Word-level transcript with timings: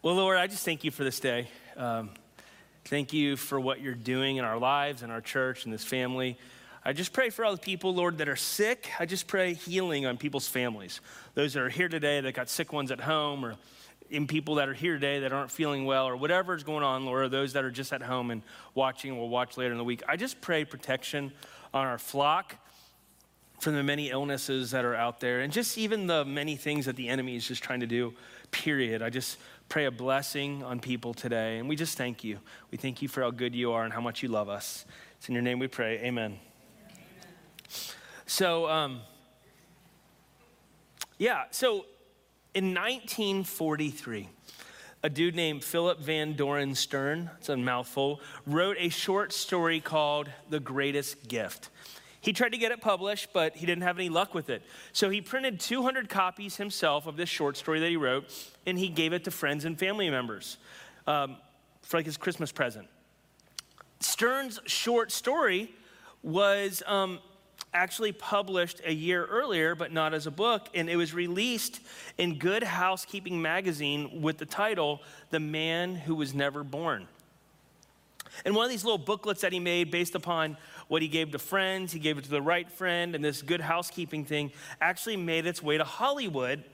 Well, 0.00 0.14
Lord, 0.14 0.38
I 0.38 0.46
just 0.46 0.64
thank 0.64 0.84
you 0.84 0.92
for 0.92 1.02
this 1.02 1.18
day. 1.18 1.48
Um, 1.76 2.10
thank 2.84 3.12
you 3.12 3.36
for 3.36 3.58
what 3.58 3.80
you're 3.80 3.96
doing 3.96 4.36
in 4.36 4.44
our 4.44 4.56
lives, 4.56 5.02
in 5.02 5.10
our 5.10 5.20
church, 5.20 5.64
in 5.64 5.72
this 5.72 5.82
family. 5.82 6.38
I 6.84 6.92
just 6.92 7.12
pray 7.12 7.30
for 7.30 7.44
all 7.44 7.50
the 7.50 7.58
people, 7.58 7.92
Lord, 7.92 8.18
that 8.18 8.28
are 8.28 8.36
sick. 8.36 8.88
I 9.00 9.06
just 9.06 9.26
pray 9.26 9.54
healing 9.54 10.06
on 10.06 10.16
people's 10.16 10.46
families. 10.46 11.00
Those 11.34 11.54
that 11.54 11.64
are 11.64 11.68
here 11.68 11.88
today 11.88 12.20
that 12.20 12.32
got 12.32 12.48
sick 12.48 12.72
ones 12.72 12.92
at 12.92 13.00
home, 13.00 13.44
or 13.44 13.56
in 14.08 14.28
people 14.28 14.54
that 14.54 14.68
are 14.68 14.72
here 14.72 14.94
today 14.94 15.18
that 15.18 15.32
aren't 15.32 15.50
feeling 15.50 15.84
well, 15.84 16.06
or 16.06 16.16
whatever 16.16 16.54
is 16.54 16.62
going 16.62 16.84
on, 16.84 17.04
Lord, 17.04 17.24
or 17.24 17.28
those 17.28 17.54
that 17.54 17.64
are 17.64 17.70
just 17.72 17.92
at 17.92 18.00
home 18.00 18.30
and 18.30 18.42
watching, 18.76 19.18
will 19.18 19.28
watch 19.28 19.56
later 19.56 19.72
in 19.72 19.78
the 19.78 19.84
week. 19.84 20.04
I 20.08 20.14
just 20.14 20.40
pray 20.40 20.64
protection 20.64 21.32
on 21.74 21.88
our 21.88 21.98
flock 21.98 22.54
from 23.58 23.74
the 23.74 23.82
many 23.82 24.10
illnesses 24.10 24.70
that 24.70 24.84
are 24.84 24.94
out 24.94 25.18
there, 25.18 25.40
and 25.40 25.52
just 25.52 25.76
even 25.76 26.06
the 26.06 26.24
many 26.24 26.54
things 26.54 26.86
that 26.86 26.94
the 26.94 27.08
enemy 27.08 27.34
is 27.34 27.48
just 27.48 27.64
trying 27.64 27.80
to 27.80 27.86
do, 27.88 28.14
period. 28.52 29.02
I 29.02 29.10
just 29.10 29.36
pray 29.68 29.84
a 29.84 29.90
blessing 29.90 30.62
on 30.62 30.80
people 30.80 31.12
today. 31.12 31.58
And 31.58 31.68
we 31.68 31.76
just 31.76 31.98
thank 31.98 32.24
you. 32.24 32.38
We 32.70 32.78
thank 32.78 33.02
you 33.02 33.08
for 33.08 33.22
how 33.22 33.30
good 33.30 33.54
you 33.54 33.72
are 33.72 33.84
and 33.84 33.92
how 33.92 34.00
much 34.00 34.22
you 34.22 34.28
love 34.28 34.48
us. 34.48 34.86
It's 35.18 35.28
in 35.28 35.34
your 35.34 35.42
name 35.42 35.58
we 35.58 35.66
pray. 35.66 35.98
Amen. 35.98 36.06
Amen. 36.06 36.38
So, 38.26 38.68
um, 38.68 39.00
yeah, 41.18 41.44
so 41.50 41.84
in 42.54 42.74
1943, 42.74 44.28
a 45.02 45.10
dude 45.10 45.36
named 45.36 45.62
Philip 45.62 46.00
Van 46.00 46.32
Doren 46.32 46.74
Stern, 46.74 47.30
it's 47.38 47.48
a 47.48 47.56
mouthful, 47.56 48.20
wrote 48.46 48.76
a 48.78 48.88
short 48.88 49.32
story 49.32 49.80
called 49.80 50.30
The 50.48 50.60
Greatest 50.60 51.28
Gift. 51.28 51.70
He 52.28 52.34
tried 52.34 52.52
to 52.52 52.58
get 52.58 52.72
it 52.72 52.82
published, 52.82 53.32
but 53.32 53.56
he 53.56 53.64
didn't 53.64 53.84
have 53.84 53.98
any 53.98 54.10
luck 54.10 54.34
with 54.34 54.50
it. 54.50 54.60
So 54.92 55.08
he 55.08 55.22
printed 55.22 55.58
200 55.60 56.10
copies 56.10 56.56
himself 56.56 57.06
of 57.06 57.16
this 57.16 57.30
short 57.30 57.56
story 57.56 57.80
that 57.80 57.88
he 57.88 57.96
wrote, 57.96 58.26
and 58.66 58.78
he 58.78 58.90
gave 58.90 59.14
it 59.14 59.24
to 59.24 59.30
friends 59.30 59.64
and 59.64 59.78
family 59.78 60.10
members 60.10 60.58
um, 61.06 61.38
for 61.80 61.96
like 61.96 62.04
his 62.04 62.18
Christmas 62.18 62.52
present. 62.52 62.86
Stern's 64.00 64.60
short 64.66 65.10
story 65.10 65.72
was 66.22 66.82
um, 66.86 67.20
actually 67.72 68.12
published 68.12 68.82
a 68.84 68.92
year 68.92 69.24
earlier, 69.24 69.74
but 69.74 69.90
not 69.90 70.12
as 70.12 70.26
a 70.26 70.30
book, 70.30 70.68
and 70.74 70.90
it 70.90 70.96
was 70.96 71.14
released 71.14 71.80
in 72.18 72.38
Good 72.38 72.62
Housekeeping 72.62 73.40
magazine 73.40 74.20
with 74.20 74.36
the 74.36 74.44
title 74.44 75.00
The 75.30 75.40
Man 75.40 75.94
Who 75.94 76.14
Was 76.14 76.34
Never 76.34 76.62
Born. 76.62 77.08
And 78.44 78.54
one 78.54 78.64
of 78.64 78.70
these 78.70 78.84
little 78.84 78.98
booklets 78.98 79.40
that 79.42 79.52
he 79.52 79.60
made 79.60 79.90
based 79.90 80.14
upon 80.14 80.56
what 80.88 81.02
he 81.02 81.08
gave 81.08 81.32
to 81.32 81.38
friends, 81.38 81.92
he 81.92 81.98
gave 81.98 82.18
it 82.18 82.24
to 82.24 82.30
the 82.30 82.42
right 82.42 82.70
friend, 82.70 83.14
and 83.14 83.24
this 83.24 83.42
good 83.42 83.60
housekeeping 83.60 84.24
thing 84.24 84.52
actually 84.80 85.16
made 85.16 85.46
its 85.46 85.62
way 85.62 85.78
to 85.78 85.84
Hollywood. 85.84 86.64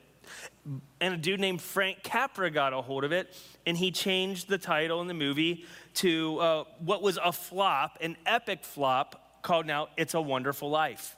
And 1.01 1.15
a 1.15 1.17
dude 1.17 1.41
named 1.41 1.61
Frank 1.61 2.03
Capra 2.03 2.51
got 2.51 2.73
a 2.73 2.81
hold 2.81 3.05
of 3.05 3.13
it, 3.13 3.37
and 3.67 3.77
he 3.77 3.91
changed 3.91 4.49
the 4.49 4.57
title 4.57 5.03
in 5.03 5.09
the 5.09 5.15
movie 5.15 5.67
to 5.95 6.39
uh, 6.39 6.65
what 6.79 7.03
was 7.03 7.19
a 7.23 7.33
flop, 7.33 7.99
an 8.01 8.17
epic 8.25 8.65
flop 8.65 9.43
called 9.43 9.67
now 9.67 9.89
It's 9.97 10.15
a 10.15 10.21
Wonderful 10.21 10.71
Life. 10.71 11.17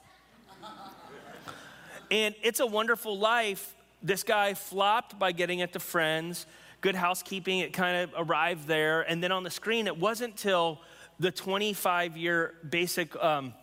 and 2.11 2.35
It's 2.43 2.59
a 2.59 2.65
Wonderful 2.65 3.17
Life, 3.17 3.73
this 4.03 4.23
guy 4.23 4.53
flopped 4.53 5.17
by 5.17 5.31
getting 5.31 5.59
it 5.59 5.73
to 5.73 5.79
friends. 5.79 6.45
Good 6.81 6.95
housekeeping, 6.95 7.59
it 7.59 7.73
kind 7.73 7.97
of 8.03 8.29
arrived 8.29 8.67
there. 8.67 9.01
And 9.01 9.21
then 9.21 9.31
on 9.31 9.43
the 9.43 9.49
screen, 9.49 9.87
it 9.87 9.97
wasn't 9.97 10.37
till 10.37 10.79
the 11.19 11.31
25 11.31 12.15
year 12.15 12.53
basic 12.69 13.15
um, 13.15 13.53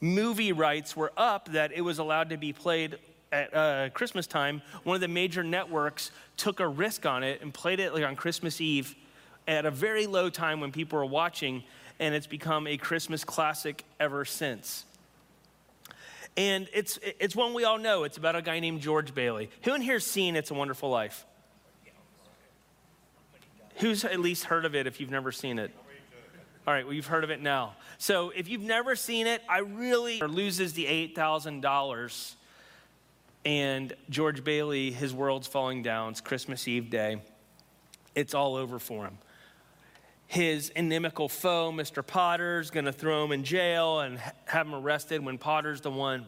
movie 0.00 0.52
rights 0.52 0.96
were 0.96 1.12
up 1.16 1.52
that 1.52 1.72
it 1.72 1.82
was 1.82 1.98
allowed 1.98 2.30
to 2.30 2.36
be 2.36 2.52
played 2.52 2.98
at 3.30 3.54
uh, 3.54 3.88
Christmas 3.90 4.26
time. 4.26 4.62
One 4.84 4.94
of 4.94 5.00
the 5.00 5.08
major 5.08 5.42
networks 5.42 6.10
took 6.36 6.60
a 6.60 6.68
risk 6.68 7.06
on 7.06 7.22
it 7.22 7.40
and 7.40 7.52
played 7.52 7.80
it 7.80 7.94
like 7.94 8.04
on 8.04 8.16
Christmas 8.16 8.60
Eve 8.60 8.94
at 9.48 9.64
a 9.64 9.70
very 9.70 10.06
low 10.06 10.30
time 10.30 10.60
when 10.60 10.70
people 10.72 10.98
were 10.98 11.06
watching, 11.06 11.62
and 11.98 12.14
it's 12.14 12.26
become 12.26 12.66
a 12.66 12.76
Christmas 12.76 13.24
classic 13.24 13.84
ever 13.98 14.24
since. 14.24 14.84
And 16.36 16.68
it's, 16.72 16.98
it's 17.02 17.36
one 17.36 17.52
we 17.52 17.64
all 17.64 17.78
know. 17.78 18.04
It's 18.04 18.16
about 18.16 18.36
a 18.36 18.42
guy 18.42 18.60
named 18.60 18.80
George 18.80 19.14
Bailey. 19.14 19.50
Who 19.64 19.74
in 19.74 19.82
here's 19.82 20.06
seen 20.06 20.36
It's 20.36 20.50
a 20.50 20.54
Wonderful 20.54 20.88
Life? 20.88 21.26
Who's 23.76 24.04
at 24.04 24.20
least 24.20 24.44
heard 24.44 24.64
of 24.64 24.74
it 24.74 24.86
if 24.86 25.00
you've 25.00 25.10
never 25.10 25.32
seen 25.32 25.58
it? 25.58 25.70
All 26.66 26.72
right, 26.72 26.84
well, 26.84 26.94
you've 26.94 27.06
heard 27.06 27.24
of 27.24 27.30
it 27.30 27.40
now. 27.40 27.74
So 27.98 28.30
if 28.30 28.48
you've 28.48 28.62
never 28.62 28.94
seen 28.94 29.26
it, 29.26 29.42
I 29.48 29.58
really 29.58 30.20
loses 30.20 30.74
the 30.74 30.84
$8,000 30.84 32.34
and 33.44 33.92
George 34.08 34.44
Bailey, 34.44 34.92
his 34.92 35.12
world's 35.12 35.48
falling 35.48 35.82
down. 35.82 36.10
It's 36.10 36.20
Christmas 36.20 36.68
Eve 36.68 36.90
day. 36.90 37.20
It's 38.14 38.34
all 38.34 38.54
over 38.54 38.78
for 38.78 39.04
him. 39.04 39.18
His 40.28 40.70
inimical 40.70 41.28
foe, 41.28 41.72
Mr. 41.72 42.06
Potter's 42.06 42.70
going 42.70 42.84
to 42.84 42.92
throw 42.92 43.24
him 43.24 43.32
in 43.32 43.44
jail 43.44 44.00
and 44.00 44.18
have 44.46 44.66
him 44.66 44.74
arrested 44.74 45.24
when 45.24 45.38
Potter's 45.38 45.80
the 45.80 45.90
one 45.90 46.26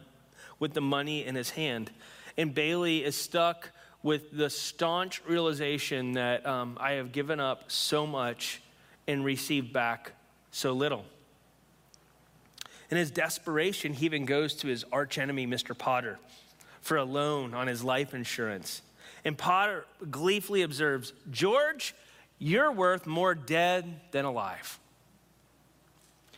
with 0.59 0.73
the 0.73 0.81
money 0.81 1.25
in 1.25 1.35
his 1.35 1.51
hand. 1.51 1.91
And 2.37 2.53
Bailey 2.53 3.03
is 3.03 3.15
stuck 3.15 3.71
with 4.05 4.37
the 4.37 4.51
staunch 4.51 5.19
realization 5.27 6.11
that 6.11 6.45
um, 6.45 6.77
I 6.79 6.91
have 6.91 7.11
given 7.11 7.39
up 7.39 7.71
so 7.71 8.05
much 8.05 8.61
and 9.07 9.25
received 9.25 9.73
back 9.73 10.11
so 10.51 10.73
little. 10.73 11.03
In 12.91 12.97
his 12.97 13.09
desperation, 13.09 13.93
he 13.93 14.05
even 14.05 14.25
goes 14.25 14.53
to 14.57 14.67
his 14.67 14.85
archenemy, 14.93 15.47
Mr. 15.47 15.75
Potter, 15.75 16.19
for 16.81 16.97
a 16.97 17.03
loan 17.03 17.55
on 17.55 17.65
his 17.65 17.83
life 17.83 18.13
insurance. 18.13 18.83
And 19.25 19.35
Potter 19.35 19.87
gleefully 20.11 20.61
observes 20.61 21.11
George, 21.31 21.95
you're 22.37 22.71
worth 22.71 23.07
more 23.07 23.33
dead 23.33 24.01
than 24.11 24.23
alive. 24.23 24.79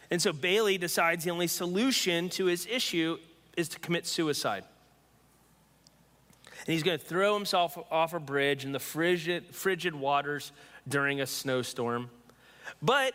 And 0.09 0.21
so 0.21 0.31
Bailey 0.31 0.77
decides 0.77 1.25
the 1.25 1.31
only 1.31 1.47
solution 1.47 2.29
to 2.29 2.45
his 2.45 2.65
issue 2.65 3.17
is 3.57 3.67
to 3.67 3.79
commit 3.79 4.07
suicide. 4.07 4.63
And 6.67 6.73
he's 6.73 6.83
going 6.83 6.99
to 6.99 7.03
throw 7.03 7.33
himself 7.33 7.77
off 7.89 8.13
a 8.13 8.19
bridge 8.19 8.65
in 8.65 8.73
the 8.73 8.79
frigid, 8.79 9.55
frigid 9.55 9.95
waters 9.95 10.51
during 10.85 11.21
a 11.21 11.25
snowstorm. 11.25 12.09
But 12.81 13.13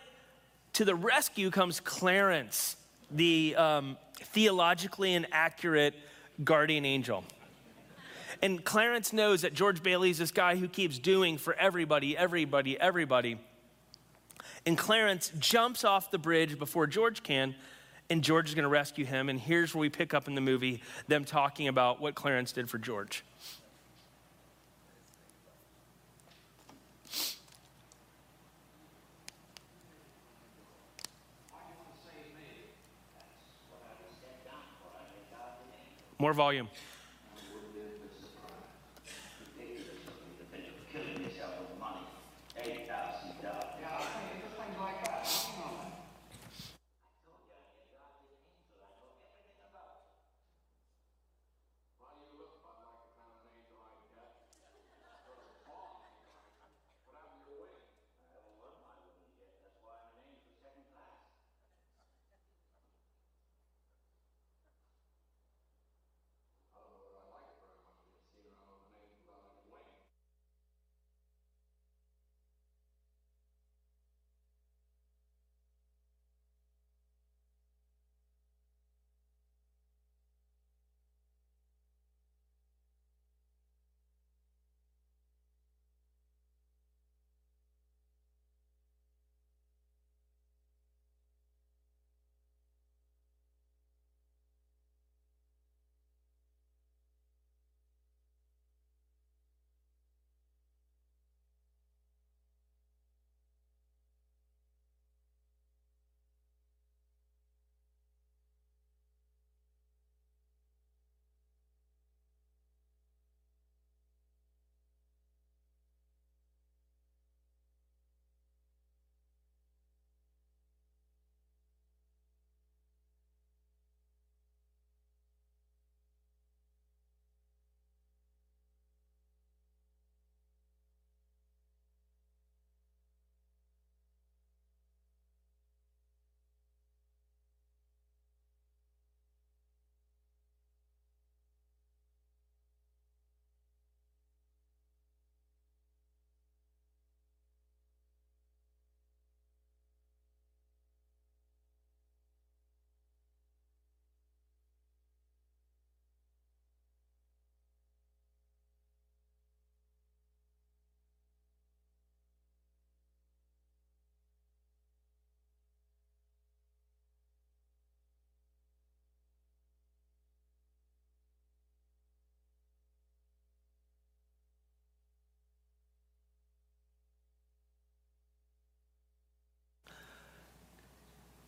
to 0.73 0.85
the 0.85 0.95
rescue 0.95 1.51
comes 1.51 1.79
Clarence, 1.79 2.75
the 3.11 3.55
um, 3.55 3.97
theologically 4.15 5.13
inaccurate 5.13 5.93
guardian 6.43 6.83
angel. 6.83 7.23
And 8.41 8.65
Clarence 8.65 9.13
knows 9.13 9.43
that 9.43 9.53
George 9.53 9.83
Bailey 9.83 10.09
is 10.09 10.17
this 10.17 10.31
guy 10.31 10.55
who 10.55 10.67
keeps 10.67 10.97
doing 10.97 11.37
for 11.37 11.53
everybody, 11.53 12.17
everybody, 12.17 12.79
everybody. 12.79 13.37
And 14.65 14.77
Clarence 14.79 15.31
jumps 15.37 15.83
off 15.83 16.09
the 16.09 16.17
bridge 16.17 16.57
before 16.57 16.87
George 16.87 17.21
can, 17.21 17.53
and 18.09 18.23
George 18.23 18.49
is 18.49 18.55
going 18.55 18.63
to 18.63 18.69
rescue 18.69 19.05
him. 19.05 19.29
And 19.29 19.39
here's 19.39 19.75
where 19.75 19.81
we 19.81 19.89
pick 19.89 20.15
up 20.15 20.27
in 20.27 20.33
the 20.33 20.41
movie 20.41 20.81
them 21.07 21.23
talking 21.23 21.67
about 21.67 22.01
what 22.01 22.15
Clarence 22.15 22.51
did 22.51 22.67
for 22.67 22.79
George. 22.79 23.23
More 36.23 36.31
volume. 36.31 36.69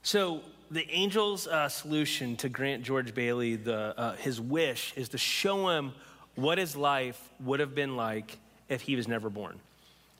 So, 0.05 0.41
the 0.69 0.87
angel's 0.91 1.47
uh, 1.47 1.67
solution 1.67 2.35
to 2.37 2.47
grant 2.47 2.83
George 2.83 3.15
Bailey 3.15 3.55
the, 3.55 3.99
uh, 3.99 4.15
his 4.17 4.39
wish 4.39 4.93
is 4.95 5.09
to 5.09 5.17
show 5.17 5.69
him 5.69 5.93
what 6.35 6.59
his 6.59 6.75
life 6.75 7.19
would 7.39 7.59
have 7.59 7.73
been 7.73 7.95
like 7.95 8.37
if 8.69 8.81
he 8.81 8.95
was 8.95 9.07
never 9.07 9.31
born. 9.31 9.59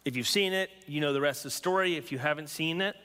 If 0.04 0.16
you've 0.16 0.28
seen 0.28 0.54
it, 0.54 0.72
you 0.88 1.02
know 1.02 1.14
the 1.14 1.22
rest 1.22 1.42
of 1.42 1.52
the 1.52 1.56
story. 1.56 1.98
If 1.98 2.12
you 2.12 2.18
haven't 2.18 2.50
seen 2.50 2.82
it, 2.82 2.96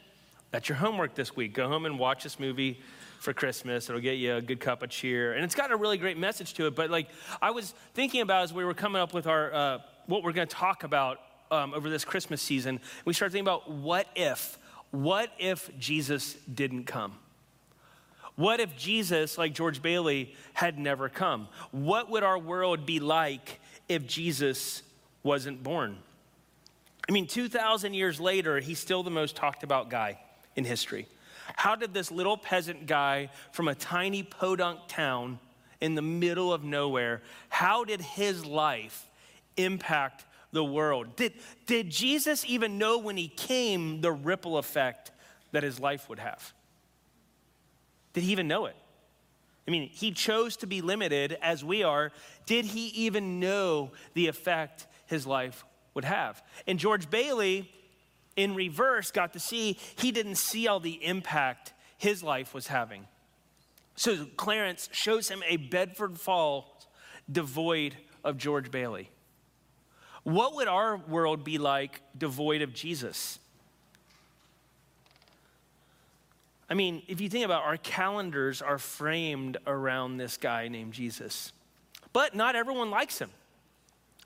that's 0.53 0.71
your 0.71 0.77
homework 0.77 1.15
this 1.15 1.37
week. 1.37 1.53
Go 1.53 1.69
home 1.69 1.85
and 1.85 1.99
watch 1.99 2.23
this 2.23 2.41
movie 2.41 2.81
for 3.19 3.35
Christmas. 3.35 3.91
It'll 3.91 4.01
get 4.01 4.17
you 4.17 4.37
a 4.37 4.41
good 4.41 4.61
cup 4.61 4.83
of 4.83 4.89
cheer. 4.89 5.35
And 5.35 5.45
it's 5.45 5.55
got 5.55 5.71
a 5.71 5.77
really 5.77 5.99
great 5.99 6.17
message 6.17 6.55
to 6.55 6.67
it. 6.67 6.75
But 6.75 6.89
like 6.89 7.11
I 7.43 7.51
was 7.51 7.75
thinking 7.93 8.23
about 8.23 8.45
as 8.45 8.55
we 8.55 8.65
were 8.65 8.73
coming 8.73 9.03
up 9.03 9.13
with 9.13 9.27
our 9.27 9.53
uh, 9.53 9.79
what 10.07 10.23
we're 10.23 10.33
going 10.33 10.49
to 10.49 10.57
talk 10.57 10.83
about 10.85 11.21
um, 11.51 11.75
over 11.75 11.91
this 11.91 12.07
Christmas 12.07 12.41
season, 12.41 12.81
we 13.05 13.13
started 13.13 13.33
thinking 13.33 13.49
about 13.49 13.71
what 13.71 14.07
if, 14.17 14.59
what 14.91 15.33
if 15.39 15.71
Jesus 15.79 16.35
didn't 16.53 16.85
come? 16.85 17.15
What 18.37 18.61
if 18.61 18.77
Jesus, 18.77 19.37
like 19.37 19.55
George 19.55 19.83
Bailey, 19.83 20.35
had 20.55 20.79
never 20.79 21.09
come? 21.09 21.49
What 21.73 22.11
would 22.11 22.23
our 22.23 22.39
world 22.39 22.87
be 22.87 22.99
like 23.01 23.61
if 23.89 24.07
Jesus 24.07 24.83
wasn't 25.23 25.63
born? 25.63 25.99
I 27.09 27.13
mean, 27.13 27.27
2,000 27.27 27.95
years 27.95 28.21
later, 28.21 28.61
he's 28.61 28.79
still 28.79 29.03
the 29.03 29.11
most 29.11 29.37
talked 29.37 29.63
about 29.63 29.91
guy 29.91 30.21
in 30.57 30.65
history. 30.65 31.07
How 31.57 31.75
did 31.77 31.93
this 31.93 32.11
little 32.11 32.37
peasant 32.37 32.87
guy 32.87 33.31
from 33.53 33.69
a 33.69 33.75
tiny 33.75 34.23
podunk 34.23 34.81
town 34.89 35.39
in 35.81 35.95
the 35.95 36.03
middle 36.03 36.53
of 36.53 36.63
nowhere, 36.63 37.23
how 37.49 37.85
did 37.85 38.01
his 38.01 38.45
life 38.45 39.09
impact 39.57 40.25
the 40.53 40.65
world? 40.65 41.17
Did, 41.17 41.35
did 41.67 41.91
Jesus 41.91 42.45
even 42.47 42.79
know 42.79 42.99
when 42.99 43.17
he 43.17 43.29
came 43.29 44.01
the 44.01 44.13
ripple 44.13 44.59
effect 44.59 45.11
that 45.53 45.63
his 45.63 45.79
life 45.79 46.09
would 46.09 46.19
have? 46.19 46.53
Did 48.13 48.25
he 48.25 48.33
even 48.33 48.49
know 48.49 48.67
it? 48.67 48.77
I 49.67 49.71
mean, 49.71 49.89
he 49.89 50.11
chose 50.11 50.57
to 50.59 50.67
be 50.67 50.81
limited 50.81 51.39
as 51.41 51.65
we 51.65 51.83
are. 51.83 52.11
Did 52.47 52.65
he 52.65 52.89
even 52.89 53.39
know 53.39 53.93
the 54.15 54.27
effect 54.27 54.87
his 55.07 55.27
life 55.27 55.65
would 55.95 56.05
have? 56.05 56.43
And 56.67 56.79
George 56.79 57.09
Bailey, 57.09 57.71
in 58.35 58.55
reverse, 58.55 59.11
got 59.11 59.35
to 59.35 59.41
see 59.41 59.79
he 59.97 60.11
didn't 60.11 60.37
see 60.37 60.67
all 60.67 60.81
the 60.81 61.05
impact 61.05 61.73
his 61.99 62.23
life 62.23 62.53
was 62.53 62.67
having. 62.67 63.07
So 63.95 64.27
Clarence 64.37 64.89
shows 64.93 65.29
him 65.29 65.43
a 65.47 65.59
Bedford 65.59 66.19
Falls 66.19 66.65
devoid 67.31 67.97
of 68.25 68.39
George 68.39 68.71
Bailey. 68.71 69.11
What 70.23 70.55
would 70.57 70.69
our 70.69 70.97
world 70.97 71.45
be 71.45 71.59
like 71.59 72.01
devoid 72.17 72.63
of 72.63 72.75
Jesus? 72.75 73.39
I 76.69 76.75
mean, 76.75 77.03
if 77.09 77.21
you 77.21 77.29
think 77.29 77.45
about 77.45 77.63
it, 77.63 77.67
our 77.67 77.77
calendars 77.79 78.63
are 78.63 78.79
framed 78.79 79.57
around 79.67 80.19
this 80.19 80.37
guy 80.37 80.69
named 80.69 80.93
Jesus. 80.93 81.53
But 82.13 82.35
not 82.35 82.55
everyone 82.55 82.91
likes 82.91 83.19
him. 83.19 83.31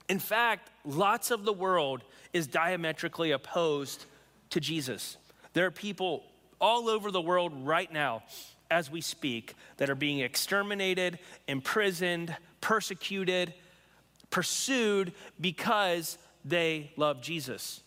In 0.08 0.18
fact, 0.18 0.70
lots 0.84 1.30
of 1.30 1.44
the 1.44 1.52
world 1.52 2.04
is 2.34 2.46
diametrically 2.46 3.30
opposed 3.30 4.04
to 4.50 4.60
Jesus. 4.60 5.16
There 5.54 5.64
are 5.64 5.70
people 5.70 6.24
all 6.60 6.88
over 6.88 7.10
the 7.10 7.20
world 7.20 7.52
right 7.66 7.90
now, 7.90 8.22
as 8.70 8.90
we 8.90 9.00
speak, 9.00 9.54
that 9.78 9.88
are 9.88 9.94
being 9.94 10.20
exterminated, 10.20 11.18
imprisoned, 11.48 12.36
persecuted, 12.60 13.54
pursued 14.34 15.12
because 15.40 16.18
they 16.44 16.90
love 16.96 17.22
Jesus. 17.22 17.84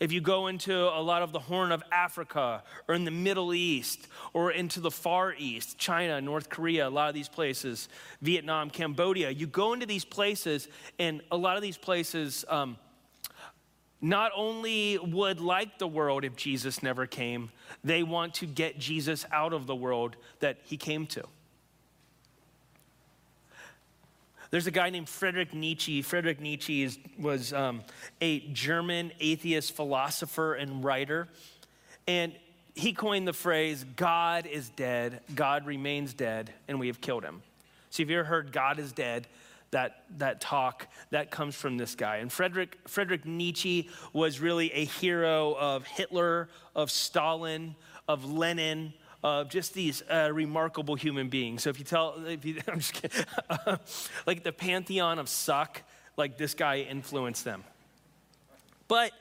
If 0.00 0.10
you 0.10 0.20
go 0.20 0.48
into 0.48 0.74
a 0.76 1.00
lot 1.00 1.22
of 1.22 1.30
the 1.30 1.38
Horn 1.38 1.70
of 1.70 1.80
Africa 1.92 2.64
or 2.88 2.96
in 2.96 3.04
the 3.04 3.12
Middle 3.12 3.54
East 3.54 4.08
or 4.32 4.50
into 4.50 4.80
the 4.80 4.90
Far 4.90 5.32
East, 5.38 5.78
China, 5.78 6.20
North 6.20 6.48
Korea, 6.48 6.88
a 6.88 6.90
lot 6.90 7.08
of 7.08 7.14
these 7.14 7.28
places, 7.28 7.88
Vietnam, 8.20 8.68
Cambodia, 8.68 9.30
you 9.30 9.46
go 9.46 9.74
into 9.74 9.86
these 9.86 10.04
places, 10.04 10.66
and 10.98 11.22
a 11.30 11.36
lot 11.36 11.54
of 11.54 11.62
these 11.62 11.78
places 11.78 12.44
um, 12.48 12.76
not 14.00 14.32
only 14.34 14.98
would 14.98 15.38
like 15.40 15.78
the 15.78 15.86
world 15.86 16.24
if 16.24 16.34
Jesus 16.34 16.82
never 16.82 17.06
came, 17.06 17.48
they 17.84 18.02
want 18.02 18.34
to 18.34 18.46
get 18.46 18.76
Jesus 18.76 19.24
out 19.30 19.52
of 19.52 19.68
the 19.68 19.76
world 19.76 20.16
that 20.40 20.58
he 20.64 20.76
came 20.76 21.06
to. 21.06 21.22
There's 24.50 24.66
a 24.66 24.70
guy 24.70 24.90
named 24.90 25.08
Friedrich 25.08 25.54
Nietzsche. 25.54 26.02
Friedrich 26.02 26.40
Nietzsche 26.40 26.82
is, 26.82 26.98
was 27.18 27.52
um, 27.52 27.82
a 28.20 28.40
German 28.52 29.12
atheist 29.20 29.72
philosopher 29.72 30.54
and 30.54 30.84
writer. 30.84 31.28
And 32.06 32.32
he 32.74 32.92
coined 32.92 33.26
the 33.26 33.32
phrase, 33.32 33.84
God 33.96 34.46
is 34.46 34.68
dead, 34.68 35.20
God 35.34 35.66
remains 35.66 36.14
dead, 36.14 36.52
and 36.68 36.78
we 36.78 36.86
have 36.88 37.00
killed 37.00 37.24
him. 37.24 37.42
So 37.90 38.02
if 38.02 38.10
you 38.10 38.18
ever 38.18 38.28
heard 38.28 38.52
God 38.52 38.78
is 38.78 38.92
dead, 38.92 39.26
that, 39.70 40.04
that 40.18 40.40
talk, 40.40 40.86
that 41.10 41.30
comes 41.30 41.54
from 41.54 41.76
this 41.76 41.94
guy. 41.94 42.16
And 42.16 42.30
Friedrich, 42.30 42.78
Friedrich 42.86 43.24
Nietzsche 43.24 43.90
was 44.12 44.40
really 44.40 44.72
a 44.72 44.84
hero 44.84 45.56
of 45.58 45.86
Hitler, 45.86 46.48
of 46.74 46.90
Stalin, 46.90 47.74
of 48.06 48.24
Lenin, 48.24 48.92
of 49.22 49.48
just 49.48 49.74
these 49.74 50.02
uh, 50.10 50.30
remarkable 50.32 50.94
human 50.94 51.28
beings. 51.28 51.62
So 51.62 51.70
if 51.70 51.78
you 51.78 51.84
tell, 51.84 52.14
if 52.26 52.44
you, 52.44 52.60
I'm 52.68 52.78
just 52.78 52.94
kidding, 52.94 53.24
like 54.26 54.42
the 54.42 54.52
pantheon 54.52 55.18
of 55.18 55.28
suck, 55.28 55.82
like 56.16 56.38
this 56.38 56.54
guy 56.54 56.80
influenced 56.80 57.44
them. 57.44 57.64
But 58.88 59.12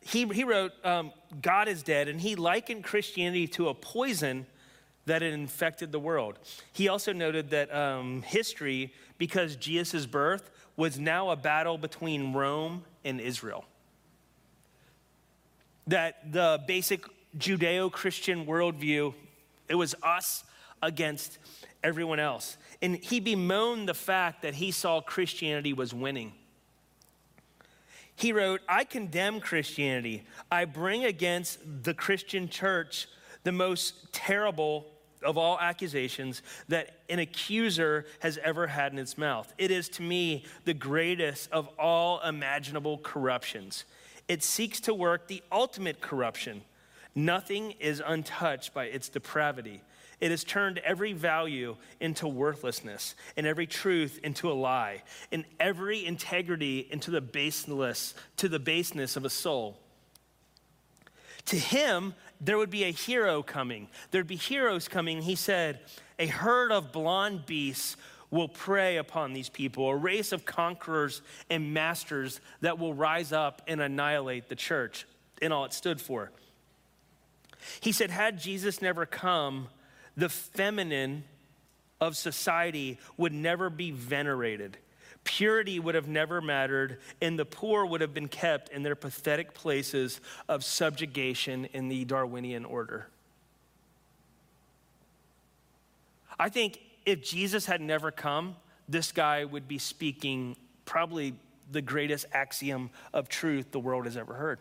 he, 0.00 0.26
he 0.28 0.44
wrote, 0.44 0.72
um, 0.84 1.12
God 1.42 1.68
is 1.68 1.82
dead, 1.82 2.08
and 2.08 2.20
he 2.20 2.36
likened 2.36 2.84
Christianity 2.84 3.48
to 3.48 3.68
a 3.68 3.74
poison 3.74 4.46
that 5.06 5.22
had 5.22 5.32
infected 5.32 5.90
the 5.90 5.98
world. 5.98 6.38
He 6.72 6.88
also 6.88 7.12
noted 7.12 7.50
that 7.50 7.74
um, 7.74 8.22
history, 8.22 8.92
because 9.16 9.56
Jesus' 9.56 10.06
birth, 10.06 10.50
was 10.76 10.98
now 10.98 11.30
a 11.30 11.36
battle 11.36 11.76
between 11.76 12.32
Rome 12.32 12.84
and 13.04 13.20
Israel. 13.20 13.64
That 15.88 16.32
the 16.32 16.62
basic 16.66 17.04
Judeo 17.36 17.90
Christian 17.90 18.46
worldview 18.46 19.14
it 19.68 19.74
was 19.74 19.94
us 20.02 20.44
against 20.82 21.38
everyone 21.82 22.20
else. 22.20 22.56
And 22.82 22.96
he 22.96 23.20
bemoaned 23.20 23.88
the 23.88 23.94
fact 23.94 24.42
that 24.42 24.54
he 24.54 24.70
saw 24.70 25.00
Christianity 25.00 25.72
was 25.72 25.92
winning. 25.92 26.32
He 28.14 28.32
wrote, 28.32 28.60
I 28.68 28.84
condemn 28.84 29.40
Christianity. 29.40 30.24
I 30.50 30.64
bring 30.64 31.04
against 31.04 31.60
the 31.84 31.94
Christian 31.94 32.48
church 32.48 33.08
the 33.44 33.52
most 33.52 34.12
terrible 34.12 34.86
of 35.22 35.36
all 35.36 35.58
accusations 35.60 36.42
that 36.68 36.98
an 37.08 37.18
accuser 37.18 38.06
has 38.20 38.38
ever 38.38 38.66
had 38.66 38.92
in 38.92 38.98
its 38.98 39.18
mouth. 39.18 39.52
It 39.58 39.70
is 39.70 39.88
to 39.90 40.02
me 40.02 40.44
the 40.64 40.74
greatest 40.74 41.50
of 41.52 41.68
all 41.78 42.20
imaginable 42.20 42.98
corruptions. 42.98 43.84
It 44.28 44.42
seeks 44.42 44.80
to 44.80 44.94
work 44.94 45.28
the 45.28 45.42
ultimate 45.50 46.00
corruption 46.00 46.62
Nothing 47.14 47.72
is 47.80 48.02
untouched 48.04 48.74
by 48.74 48.84
its 48.84 49.08
depravity. 49.08 49.82
It 50.20 50.30
has 50.30 50.44
turned 50.44 50.78
every 50.78 51.12
value 51.12 51.76
into 52.00 52.26
worthlessness, 52.26 53.14
and 53.36 53.46
every 53.46 53.66
truth 53.66 54.18
into 54.22 54.50
a 54.50 54.54
lie, 54.54 55.02
and 55.30 55.44
every 55.60 56.04
integrity 56.04 56.86
into 56.90 57.10
the 57.10 57.20
baseless, 57.20 58.14
to 58.36 58.48
the 58.48 58.58
baseness 58.58 59.16
of 59.16 59.24
a 59.24 59.30
soul. 59.30 59.78
To 61.46 61.56
him, 61.56 62.14
there 62.40 62.58
would 62.58 62.70
be 62.70 62.84
a 62.84 62.90
hero 62.90 63.42
coming. 63.42 63.88
There'd 64.10 64.26
be 64.26 64.36
heroes 64.36 64.88
coming. 64.88 65.22
He 65.22 65.34
said, 65.34 65.80
A 66.18 66.26
herd 66.26 66.72
of 66.72 66.92
blond 66.92 67.46
beasts 67.46 67.96
will 68.30 68.48
prey 68.48 68.98
upon 68.98 69.32
these 69.32 69.48
people, 69.48 69.88
a 69.88 69.96
race 69.96 70.32
of 70.32 70.44
conquerors 70.44 71.22
and 71.48 71.72
masters 71.72 72.40
that 72.60 72.78
will 72.78 72.92
rise 72.92 73.32
up 73.32 73.62
and 73.66 73.80
annihilate 73.80 74.48
the 74.48 74.56
church 74.56 75.06
and 75.40 75.52
all 75.52 75.64
it 75.64 75.72
stood 75.72 76.00
for. 76.00 76.30
He 77.80 77.92
said, 77.92 78.10
had 78.10 78.38
Jesus 78.38 78.80
never 78.82 79.06
come, 79.06 79.68
the 80.16 80.28
feminine 80.28 81.24
of 82.00 82.16
society 82.16 82.98
would 83.16 83.32
never 83.32 83.70
be 83.70 83.90
venerated. 83.90 84.78
Purity 85.24 85.78
would 85.78 85.94
have 85.94 86.08
never 86.08 86.40
mattered, 86.40 86.98
and 87.20 87.38
the 87.38 87.44
poor 87.44 87.84
would 87.84 88.00
have 88.00 88.14
been 88.14 88.28
kept 88.28 88.70
in 88.70 88.82
their 88.82 88.94
pathetic 88.94 89.52
places 89.52 90.20
of 90.48 90.64
subjugation 90.64 91.66
in 91.66 91.88
the 91.88 92.04
Darwinian 92.04 92.64
order. 92.64 93.08
I 96.38 96.48
think 96.48 96.80
if 97.04 97.22
Jesus 97.22 97.66
had 97.66 97.80
never 97.80 98.10
come, 98.10 98.56
this 98.88 99.12
guy 99.12 99.44
would 99.44 99.66
be 99.66 99.78
speaking 99.78 100.56
probably 100.84 101.34
the 101.70 101.82
greatest 101.82 102.26
axiom 102.32 102.90
of 103.12 103.28
truth 103.28 103.72
the 103.72 103.80
world 103.80 104.04
has 104.06 104.16
ever 104.16 104.34
heard. 104.34 104.60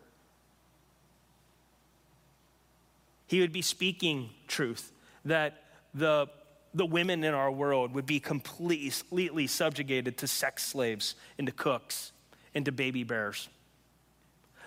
He 3.28 3.42
would 3.42 3.52
be 3.52 3.62
speaking 3.62 4.30
truth 4.48 4.92
that 5.26 5.64
the, 5.94 6.28
the 6.74 6.86
women 6.86 7.24
in 7.24 7.34
our 7.34 7.52
world 7.52 7.94
would 7.94 8.06
be 8.06 8.20
completely 8.20 9.48
subjugated 9.48 10.18
to 10.18 10.28
sex 10.28 10.64
slaves 10.64 11.16
and 11.38 11.46
to 11.48 11.54
cooks 11.54 12.14
and 12.56 12.66
to 12.66 12.72
baby 12.72 13.04
bears. 13.04 13.50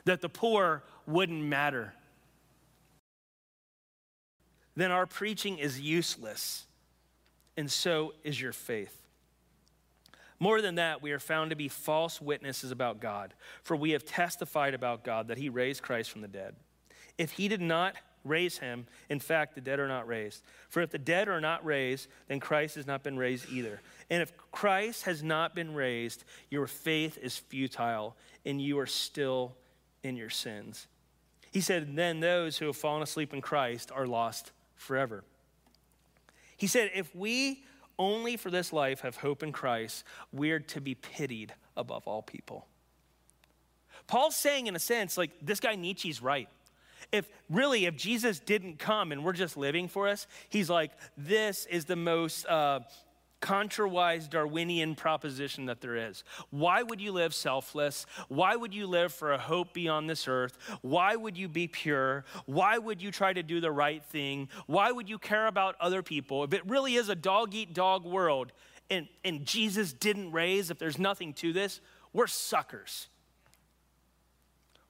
That 0.04 0.20
the 0.20 0.28
poor 0.28 0.82
wouldn't 1.06 1.42
matter. 1.42 1.94
then 4.76 4.90
our 4.90 5.06
preaching 5.06 5.58
is 5.58 5.80
useless, 5.80 6.66
and 7.56 7.70
so 7.70 8.14
is 8.24 8.40
your 8.40 8.52
faith. 8.52 8.96
More 10.38 10.62
than 10.62 10.76
that, 10.76 11.02
we 11.02 11.12
are 11.12 11.18
found 11.18 11.50
to 11.50 11.56
be 11.56 11.68
false 11.68 12.18
witnesses 12.18 12.70
about 12.70 12.98
God, 12.98 13.34
for 13.62 13.76
we 13.76 13.90
have 13.90 14.06
testified 14.06 14.72
about 14.72 15.04
God 15.04 15.28
that 15.28 15.36
he 15.36 15.50
raised 15.50 15.82
Christ 15.82 16.10
from 16.10 16.22
the 16.22 16.28
dead. 16.28 16.54
If 17.18 17.32
he 17.32 17.46
did 17.48 17.60
not 17.60 17.96
raise 18.24 18.58
him, 18.58 18.86
in 19.08 19.20
fact, 19.20 19.54
the 19.54 19.60
dead 19.60 19.80
are 19.80 19.88
not 19.88 20.06
raised. 20.06 20.42
For 20.68 20.82
if 20.82 20.90
the 20.90 20.98
dead 20.98 21.28
are 21.28 21.40
not 21.40 21.64
raised, 21.64 22.08
then 22.28 22.40
Christ 22.40 22.76
has 22.76 22.86
not 22.86 23.02
been 23.02 23.16
raised 23.16 23.50
either. 23.50 23.80
And 24.08 24.22
if 24.22 24.32
Christ 24.52 25.04
has 25.04 25.22
not 25.22 25.54
been 25.54 25.74
raised, 25.74 26.24
your 26.50 26.66
faith 26.66 27.18
is 27.18 27.38
futile, 27.38 28.16
and 28.44 28.60
you 28.60 28.78
are 28.78 28.86
still 28.86 29.56
in 30.02 30.16
your 30.16 30.30
sins. 30.30 30.86
He 31.50 31.60
said, 31.60 31.96
Then 31.96 32.20
those 32.20 32.58
who 32.58 32.66
have 32.66 32.76
fallen 32.76 33.02
asleep 33.02 33.32
in 33.32 33.40
Christ 33.40 33.90
are 33.94 34.06
lost 34.06 34.52
forever. 34.76 35.24
He 36.56 36.66
said, 36.66 36.90
If 36.94 37.14
we 37.14 37.64
only 37.98 38.36
for 38.36 38.50
this 38.50 38.72
life 38.72 39.00
have 39.00 39.16
hope 39.16 39.42
in 39.42 39.52
Christ, 39.52 40.04
we're 40.32 40.60
to 40.60 40.80
be 40.80 40.94
pitied 40.94 41.54
above 41.76 42.06
all 42.06 42.22
people. 42.22 42.66
Paul's 44.06 44.36
saying, 44.36 44.66
in 44.66 44.74
a 44.74 44.80
sense, 44.80 45.16
like 45.16 45.30
this 45.40 45.60
guy 45.60 45.76
Nietzsche's 45.76 46.20
right. 46.20 46.48
If 47.12 47.28
really, 47.48 47.86
if 47.86 47.96
Jesus 47.96 48.40
didn't 48.40 48.78
come 48.78 49.12
and 49.12 49.24
we're 49.24 49.32
just 49.32 49.56
living 49.56 49.88
for 49.88 50.08
us, 50.08 50.26
he's 50.48 50.70
like, 50.70 50.92
this 51.16 51.66
is 51.66 51.84
the 51.84 51.96
most 51.96 52.46
uh, 52.46 52.80
contra-wise 53.40 54.28
Darwinian 54.28 54.94
proposition 54.94 55.66
that 55.66 55.80
there 55.80 55.96
is. 55.96 56.24
Why 56.50 56.82
would 56.82 57.00
you 57.00 57.12
live 57.12 57.34
selfless? 57.34 58.06
Why 58.28 58.54
would 58.54 58.74
you 58.74 58.86
live 58.86 59.12
for 59.12 59.32
a 59.32 59.38
hope 59.38 59.72
beyond 59.72 60.08
this 60.08 60.28
earth? 60.28 60.58
Why 60.82 61.16
would 61.16 61.36
you 61.36 61.48
be 61.48 61.66
pure? 61.66 62.24
Why 62.46 62.78
would 62.78 63.00
you 63.00 63.10
try 63.10 63.32
to 63.32 63.42
do 63.42 63.60
the 63.60 63.72
right 63.72 64.04
thing? 64.04 64.48
Why 64.66 64.92
would 64.92 65.08
you 65.08 65.18
care 65.18 65.46
about 65.46 65.76
other 65.80 66.02
people? 66.02 66.44
If 66.44 66.52
it 66.52 66.66
really 66.66 66.96
is 66.96 67.08
a 67.08 67.14
dog 67.14 67.54
eat 67.54 67.72
dog 67.72 68.04
world 68.04 68.52
and, 68.90 69.08
and 69.24 69.46
Jesus 69.46 69.92
didn't 69.92 70.32
raise, 70.32 70.70
if 70.70 70.78
there's 70.78 70.98
nothing 70.98 71.32
to 71.34 71.52
this, 71.52 71.80
we're 72.12 72.26
suckers. 72.26 73.08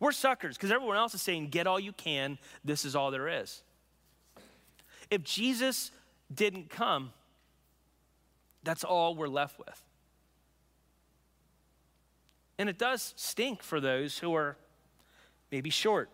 We're 0.01 0.13
suckers 0.13 0.57
because 0.57 0.73
everyone 0.73 0.97
else 0.97 1.15
is 1.15 1.23
saying, 1.23 1.49
get 1.49 1.67
all 1.67 1.79
you 1.79 1.93
can, 1.93 2.39
this 2.65 2.85
is 2.85 2.97
all 2.97 3.11
there 3.11 3.29
is. 3.29 3.63
If 5.11 5.23
Jesus 5.23 5.91
didn't 6.33 6.71
come, 6.71 7.13
that's 8.63 8.83
all 8.83 9.15
we're 9.15 9.29
left 9.29 9.59
with. 9.59 9.85
And 12.59 12.69
it 12.69 12.79
does 12.79 13.15
stink 13.17 13.63
for 13.63 13.81
those 13.81 14.19
who 14.19 14.35
are 14.35 14.57
maybe 15.51 15.71
short 15.71 16.11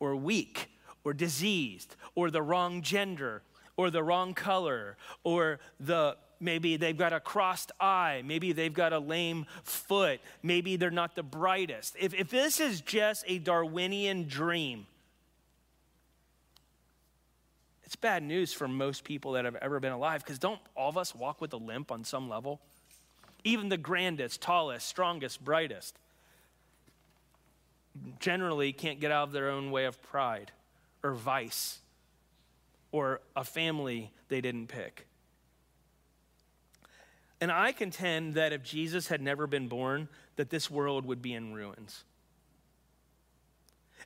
or 0.00 0.16
weak 0.16 0.70
or 1.04 1.12
diseased 1.12 1.96
or 2.14 2.30
the 2.30 2.42
wrong 2.42 2.82
gender 2.82 3.42
or 3.76 3.90
the 3.90 4.02
wrong 4.02 4.34
color 4.34 4.96
or 5.24 5.60
the 5.80 6.16
maybe 6.42 6.76
they've 6.76 6.98
got 6.98 7.12
a 7.12 7.20
crossed 7.20 7.72
eye 7.80 8.22
maybe 8.24 8.52
they've 8.52 8.74
got 8.74 8.92
a 8.92 8.98
lame 8.98 9.46
foot 9.62 10.20
maybe 10.42 10.76
they're 10.76 10.90
not 10.90 11.14
the 11.14 11.22
brightest 11.22 11.96
if, 11.98 12.12
if 12.14 12.28
this 12.28 12.60
is 12.60 12.80
just 12.80 13.24
a 13.26 13.38
darwinian 13.38 14.26
dream 14.26 14.86
it's 17.92 17.96
bad 17.96 18.22
news 18.22 18.54
for 18.54 18.66
most 18.66 19.04
people 19.04 19.32
that 19.32 19.44
have 19.44 19.56
ever 19.56 19.78
been 19.78 19.92
alive 19.92 20.24
because 20.24 20.38
don't 20.38 20.58
all 20.74 20.88
of 20.88 20.96
us 20.96 21.14
walk 21.14 21.42
with 21.42 21.52
a 21.52 21.58
limp 21.58 21.92
on 21.92 22.04
some 22.04 22.26
level? 22.26 22.58
Even 23.44 23.68
the 23.68 23.76
grandest, 23.76 24.40
tallest, 24.40 24.88
strongest, 24.88 25.44
brightest 25.44 25.98
generally 28.18 28.72
can't 28.72 28.98
get 28.98 29.12
out 29.12 29.24
of 29.24 29.32
their 29.32 29.50
own 29.50 29.70
way 29.70 29.84
of 29.84 30.00
pride 30.00 30.52
or 31.02 31.12
vice 31.12 31.80
or 32.92 33.20
a 33.36 33.44
family 33.44 34.10
they 34.30 34.40
didn't 34.40 34.68
pick. 34.68 35.06
And 37.42 37.50
I 37.50 37.72
contend 37.72 38.34
that 38.34 38.52
if 38.52 38.62
Jesus 38.62 39.08
had 39.08 39.20
never 39.20 39.48
been 39.48 39.66
born, 39.66 40.06
that 40.36 40.48
this 40.48 40.70
world 40.70 41.04
would 41.06 41.20
be 41.20 41.34
in 41.34 41.52
ruins. 41.52 42.04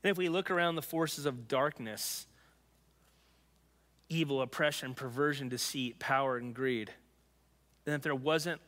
And 0.02 0.10
if 0.10 0.16
we 0.16 0.30
look 0.30 0.50
around 0.50 0.76
the 0.76 0.80
forces 0.80 1.26
of 1.26 1.46
darkness 1.46 2.26
evil, 4.08 4.40
oppression, 4.40 4.94
perversion, 4.94 5.50
deceit, 5.50 5.98
power, 5.98 6.38
and 6.38 6.54
greed. 6.54 6.90
And 7.84 7.94
if 7.94 8.00
there 8.00 8.14
wasn't 8.14 8.62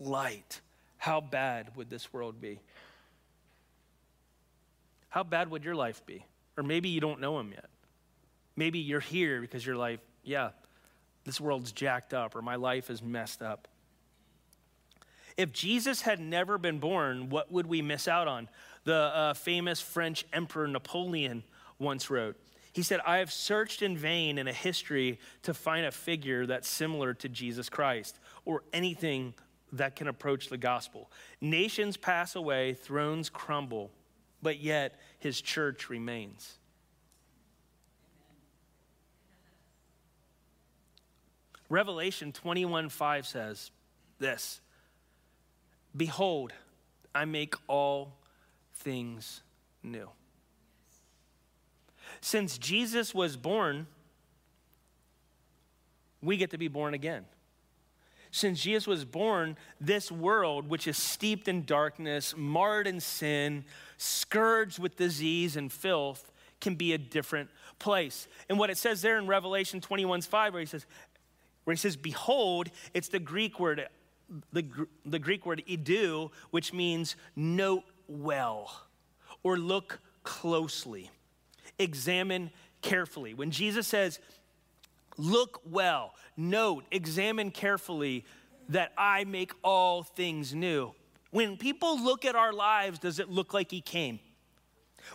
light, 0.00 0.62
how 0.96 1.20
bad 1.20 1.76
would 1.76 1.90
this 1.90 2.10
world 2.10 2.40
be? 2.40 2.60
How 5.10 5.22
bad 5.22 5.50
would 5.50 5.64
your 5.64 5.74
life 5.74 6.00
be? 6.06 6.24
Or 6.56 6.62
maybe 6.62 6.88
you 6.88 7.00
don't 7.02 7.20
know 7.20 7.38
him 7.40 7.50
yet. 7.52 7.68
Maybe 8.56 8.78
you're 8.78 9.00
here 9.00 9.42
because 9.42 9.66
you're 9.66 9.76
like, 9.76 10.00
yeah, 10.22 10.50
this 11.24 11.38
world's 11.38 11.72
jacked 11.72 12.14
up 12.14 12.34
or 12.34 12.40
my 12.40 12.54
life 12.54 12.88
is 12.88 13.02
messed 13.02 13.42
up. 13.42 13.68
If 15.36 15.52
Jesus 15.52 16.02
had 16.02 16.20
never 16.20 16.58
been 16.58 16.78
born, 16.78 17.28
what 17.28 17.50
would 17.50 17.66
we 17.66 17.82
miss 17.82 18.06
out 18.06 18.28
on? 18.28 18.48
The 18.84 18.94
uh, 18.94 19.34
famous 19.34 19.80
French 19.80 20.24
Emperor 20.32 20.68
Napoleon 20.68 21.42
once 21.78 22.10
wrote 22.10 22.36
he 22.74 22.82
said, 22.82 22.98
I 23.06 23.18
have 23.18 23.32
searched 23.32 23.82
in 23.82 23.96
vain 23.96 24.36
in 24.36 24.48
a 24.48 24.52
history 24.52 25.20
to 25.42 25.54
find 25.54 25.86
a 25.86 25.92
figure 25.92 26.44
that's 26.44 26.68
similar 26.68 27.14
to 27.14 27.28
Jesus 27.28 27.68
Christ 27.68 28.18
or 28.44 28.64
anything 28.72 29.32
that 29.74 29.94
can 29.94 30.08
approach 30.08 30.48
the 30.48 30.58
gospel. 30.58 31.08
Nations 31.40 31.96
pass 31.96 32.34
away, 32.34 32.74
thrones 32.74 33.30
crumble, 33.30 33.92
but 34.42 34.58
yet 34.58 34.98
his 35.20 35.40
church 35.40 35.88
remains. 35.88 36.58
Revelation 41.68 42.32
21 42.32 42.88
5 42.88 43.26
says 43.26 43.70
this 44.18 44.60
Behold, 45.96 46.52
I 47.14 47.24
make 47.24 47.54
all 47.68 48.14
things 48.74 49.42
new. 49.82 50.08
Since 52.20 52.58
Jesus 52.58 53.14
was 53.14 53.36
born, 53.36 53.86
we 56.22 56.36
get 56.36 56.50
to 56.50 56.58
be 56.58 56.68
born 56.68 56.94
again. 56.94 57.24
Since 58.30 58.62
Jesus 58.62 58.86
was 58.86 59.04
born, 59.04 59.56
this 59.80 60.10
world, 60.10 60.68
which 60.68 60.88
is 60.88 60.96
steeped 60.96 61.46
in 61.46 61.64
darkness, 61.64 62.34
marred 62.36 62.88
in 62.88 62.98
sin, 62.98 63.64
scourged 63.96 64.80
with 64.80 64.96
disease 64.96 65.56
and 65.56 65.70
filth, 65.70 66.32
can 66.60 66.74
be 66.74 66.94
a 66.94 66.98
different 66.98 67.50
place. 67.78 68.26
And 68.48 68.58
what 68.58 68.70
it 68.70 68.78
says 68.78 69.02
there 69.02 69.18
in 69.18 69.28
Revelation 69.28 69.80
21 69.80 70.22
5, 70.22 70.52
where 70.52 70.60
he 70.60 70.66
says, 70.66 70.84
where 71.62 71.74
he 71.74 71.78
says, 71.78 71.96
Behold, 71.96 72.70
it's 72.92 73.08
the 73.08 73.20
Greek 73.20 73.60
word, 73.60 73.86
the, 74.52 74.66
the 75.04 75.18
Greek 75.18 75.46
word 75.46 75.62
idou, 75.68 76.30
which 76.50 76.72
means 76.72 77.16
note 77.36 77.84
well 78.08 78.86
or 79.42 79.56
look 79.56 80.00
closely 80.22 81.10
examine 81.78 82.50
carefully. 82.82 83.34
When 83.34 83.50
Jesus 83.50 83.86
says, 83.86 84.18
Look 85.16 85.60
well, 85.64 86.14
note, 86.36 86.86
examine 86.90 87.52
carefully 87.52 88.24
that 88.68 88.92
I 88.98 89.24
make 89.24 89.52
all 89.62 90.02
things 90.02 90.54
new. 90.54 90.92
When 91.30 91.56
people 91.56 92.02
look 92.02 92.24
at 92.24 92.34
our 92.34 92.52
lives, 92.52 92.98
does 92.98 93.20
it 93.20 93.28
look 93.28 93.54
like 93.54 93.70
He 93.70 93.80
came? 93.80 94.18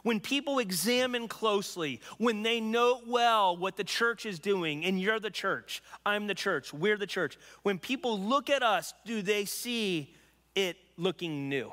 When 0.04 0.20
people 0.20 0.60
examine 0.60 1.28
closely, 1.28 2.02
when 2.18 2.44
they 2.44 2.60
note 2.60 3.02
well 3.08 3.56
what 3.58 3.78
the 3.78 3.84
church 3.84 4.26
is 4.26 4.40
doing, 4.40 4.86
and 4.86 5.00
you're 5.00 5.20
the 5.20 5.30
church, 5.30 5.82
I'm 6.06 6.28
the 6.28 6.36
church, 6.36 6.74
we're 6.74 6.98
the 6.98 7.08
church, 7.08 7.38
when 7.64 7.80
people 7.80 8.20
look 8.20 8.50
at 8.50 8.64
us, 8.64 8.94
do 9.06 9.22
they 9.22 9.46
see 9.46 10.16
it 10.56 10.78
looking 10.98 11.50
new? 11.50 11.72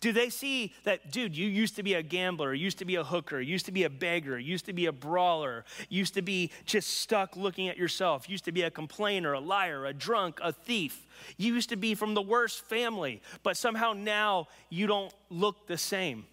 Do 0.00 0.12
they 0.12 0.30
see 0.30 0.72
that, 0.84 1.10
dude, 1.10 1.36
you 1.36 1.48
used 1.48 1.76
to 1.76 1.82
be 1.82 1.94
a 1.94 2.02
gambler, 2.02 2.54
used 2.54 2.78
to 2.78 2.84
be 2.84 2.94
a 2.94 3.04
hooker, 3.04 3.40
used 3.40 3.66
to 3.66 3.72
be 3.72 3.82
a 3.82 3.90
beggar, 3.90 4.38
used 4.38 4.64
to 4.66 4.72
be 4.72 4.86
a 4.86 4.92
brawler, 4.92 5.64
used 5.88 6.14
to 6.14 6.22
be 6.22 6.50
just 6.64 6.88
stuck 6.88 7.36
looking 7.36 7.68
at 7.68 7.76
yourself, 7.76 8.28
used 8.30 8.44
to 8.44 8.52
be 8.52 8.62
a 8.62 8.70
complainer, 8.70 9.32
a 9.32 9.40
liar, 9.40 9.86
a 9.86 9.92
drunk, 9.92 10.38
a 10.42 10.52
thief. 10.52 11.06
You 11.36 11.54
used 11.54 11.68
to 11.70 11.76
be 11.76 11.94
from 11.94 12.14
the 12.14 12.22
worst 12.22 12.64
family, 12.66 13.22
but 13.42 13.56
somehow 13.56 13.92
now 13.92 14.46
you 14.70 14.86
don't 14.86 15.12
look 15.30 15.66
the 15.66 15.78
same. 15.78 16.26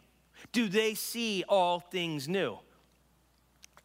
Do 0.52 0.68
they 0.68 0.94
see 0.94 1.44
all 1.50 1.80
things 1.80 2.28
new? 2.28 2.60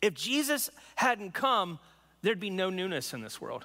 If 0.02 0.12
Jesus 0.12 0.68
hadn't 0.96 1.32
come, 1.32 1.78
there'd 2.20 2.38
be 2.38 2.50
no 2.50 2.68
newness 2.68 3.14
in 3.14 3.22
this 3.22 3.40
world. 3.40 3.64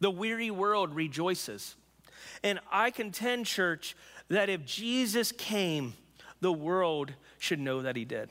The 0.00 0.10
weary 0.10 0.50
world 0.50 0.94
rejoices. 0.94 1.76
And 2.42 2.60
I 2.70 2.90
contend, 2.90 3.46
church, 3.46 3.96
that 4.28 4.48
if 4.48 4.64
Jesus 4.64 5.32
came, 5.32 5.94
the 6.40 6.52
world 6.52 7.12
should 7.38 7.60
know 7.60 7.82
that 7.82 7.96
he 7.96 8.04
did. 8.04 8.28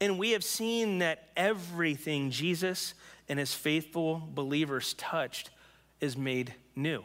And 0.00 0.18
we 0.18 0.30
have 0.30 0.42
seen 0.42 0.98
that 0.98 1.28
everything 1.36 2.30
Jesus 2.30 2.94
and 3.28 3.38
his 3.38 3.54
faithful 3.54 4.20
believers 4.34 4.94
touched 4.94 5.50
is 6.00 6.16
made 6.16 6.54
new. 6.74 7.04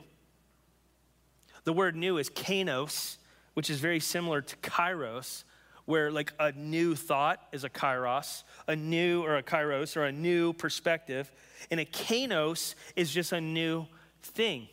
The 1.64 1.74
word 1.74 1.96
new 1.96 2.18
is 2.18 2.30
kainos, 2.30 3.18
which 3.54 3.70
is 3.70 3.80
very 3.80 4.00
similar 4.00 4.42
to 4.42 4.56
kairos, 4.58 5.44
where 5.86 6.12
like 6.12 6.34
a 6.40 6.54
new 6.54 6.96
thought 6.96 7.40
is 7.52 7.64
a 7.64 7.70
kairos, 7.70 8.44
a 8.68 8.76
new 8.76 9.24
or 9.24 9.38
a 9.38 9.44
kairos 9.44 9.96
or 9.96 10.06
a 10.06 10.12
new 10.12 10.54
perspective, 10.54 11.32
and 11.70 11.80
a 11.80 11.86
kainos 11.86 12.74
is 12.96 13.12
just 13.12 13.32
a 13.32 13.40
new 13.40 13.86
thing. 14.28 14.68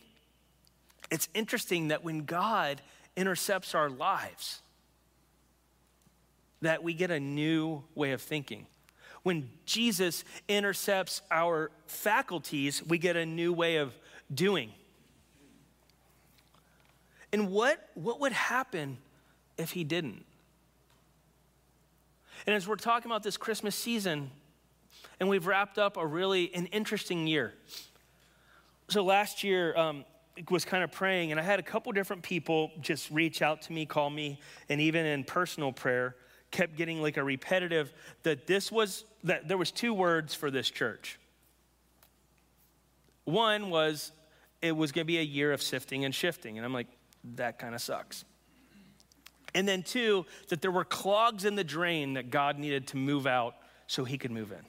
It's 1.11 1.29
interesting 1.33 1.89
that 1.89 2.03
when 2.03 2.25
God 2.25 2.81
intercepts 3.15 3.75
our 3.75 3.89
lives, 3.89 4.61
that 6.61 6.83
we 6.83 6.93
get 6.93 7.11
a 7.11 7.19
new 7.19 7.83
way 7.93 8.11
of 8.11 8.21
thinking. 8.21 8.65
When 9.23 9.49
Jesus 9.65 10.23
intercepts 10.47 11.21
our 11.31 11.71
faculties, 11.87 12.83
we 12.83 12.97
get 12.97 13.15
a 13.15 13.25
new 13.25 13.53
way 13.53 13.77
of 13.77 13.93
doing. 14.33 14.71
And 17.31 17.51
what, 17.51 17.89
what 17.95 18.19
would 18.19 18.31
happen 18.31 18.97
if 19.57 19.71
he 19.71 19.83
didn't? 19.83 20.25
And 22.45 22.55
as 22.55 22.67
we're 22.67 22.75
talking 22.75 23.09
about 23.09 23.23
this 23.23 23.37
Christmas 23.37 23.75
season, 23.75 24.29
and 25.19 25.29
we've 25.29 25.47
wrapped 25.47 25.77
up 25.77 25.97
a 25.97 26.05
really 26.05 26.53
an 26.53 26.67
interesting 26.67 27.27
year. 27.27 27.53
So 28.87 29.03
last 29.03 29.43
year 29.43 29.75
um, 29.77 30.05
was 30.49 30.65
kind 30.65 30.83
of 30.83 30.91
praying, 30.91 31.31
and 31.31 31.39
I 31.39 31.43
had 31.43 31.59
a 31.59 31.63
couple 31.63 31.91
different 31.91 32.23
people 32.23 32.71
just 32.81 33.09
reach 33.09 33.41
out 33.41 33.63
to 33.63 33.73
me, 33.73 33.85
call 33.85 34.09
me, 34.09 34.39
and 34.69 34.79
even 34.79 35.05
in 35.05 35.23
personal 35.23 35.71
prayer, 35.71 36.15
kept 36.51 36.75
getting 36.75 37.01
like 37.01 37.17
a 37.17 37.23
repetitive 37.23 37.91
that 38.23 38.47
this 38.47 38.71
was 38.71 39.05
that 39.23 39.47
there 39.47 39.57
was 39.57 39.71
two 39.71 39.93
words 39.93 40.33
for 40.35 40.51
this 40.51 40.69
church. 40.69 41.19
One 43.25 43.69
was 43.69 44.11
it 44.61 44.71
was 44.75 44.91
going 44.91 45.05
to 45.05 45.07
be 45.07 45.17
a 45.17 45.23
year 45.23 45.51
of 45.51 45.61
sifting 45.61 46.05
and 46.05 46.13
shifting, 46.13 46.57
and 46.57 46.65
I'm 46.65 46.73
like, 46.73 46.87
that 47.35 47.59
kind 47.59 47.73
of 47.73 47.81
sucks. 47.81 48.23
And 49.53 49.67
then, 49.67 49.83
two, 49.83 50.25
that 50.49 50.61
there 50.61 50.71
were 50.71 50.83
clogs 50.83 51.45
in 51.45 51.55
the 51.55 51.63
drain 51.63 52.13
that 52.13 52.29
God 52.29 52.59
needed 52.59 52.87
to 52.87 52.97
move 52.97 53.25
out 53.25 53.55
so 53.87 54.03
he 54.03 54.17
could 54.17 54.31
move 54.31 54.51
in. 54.51 54.59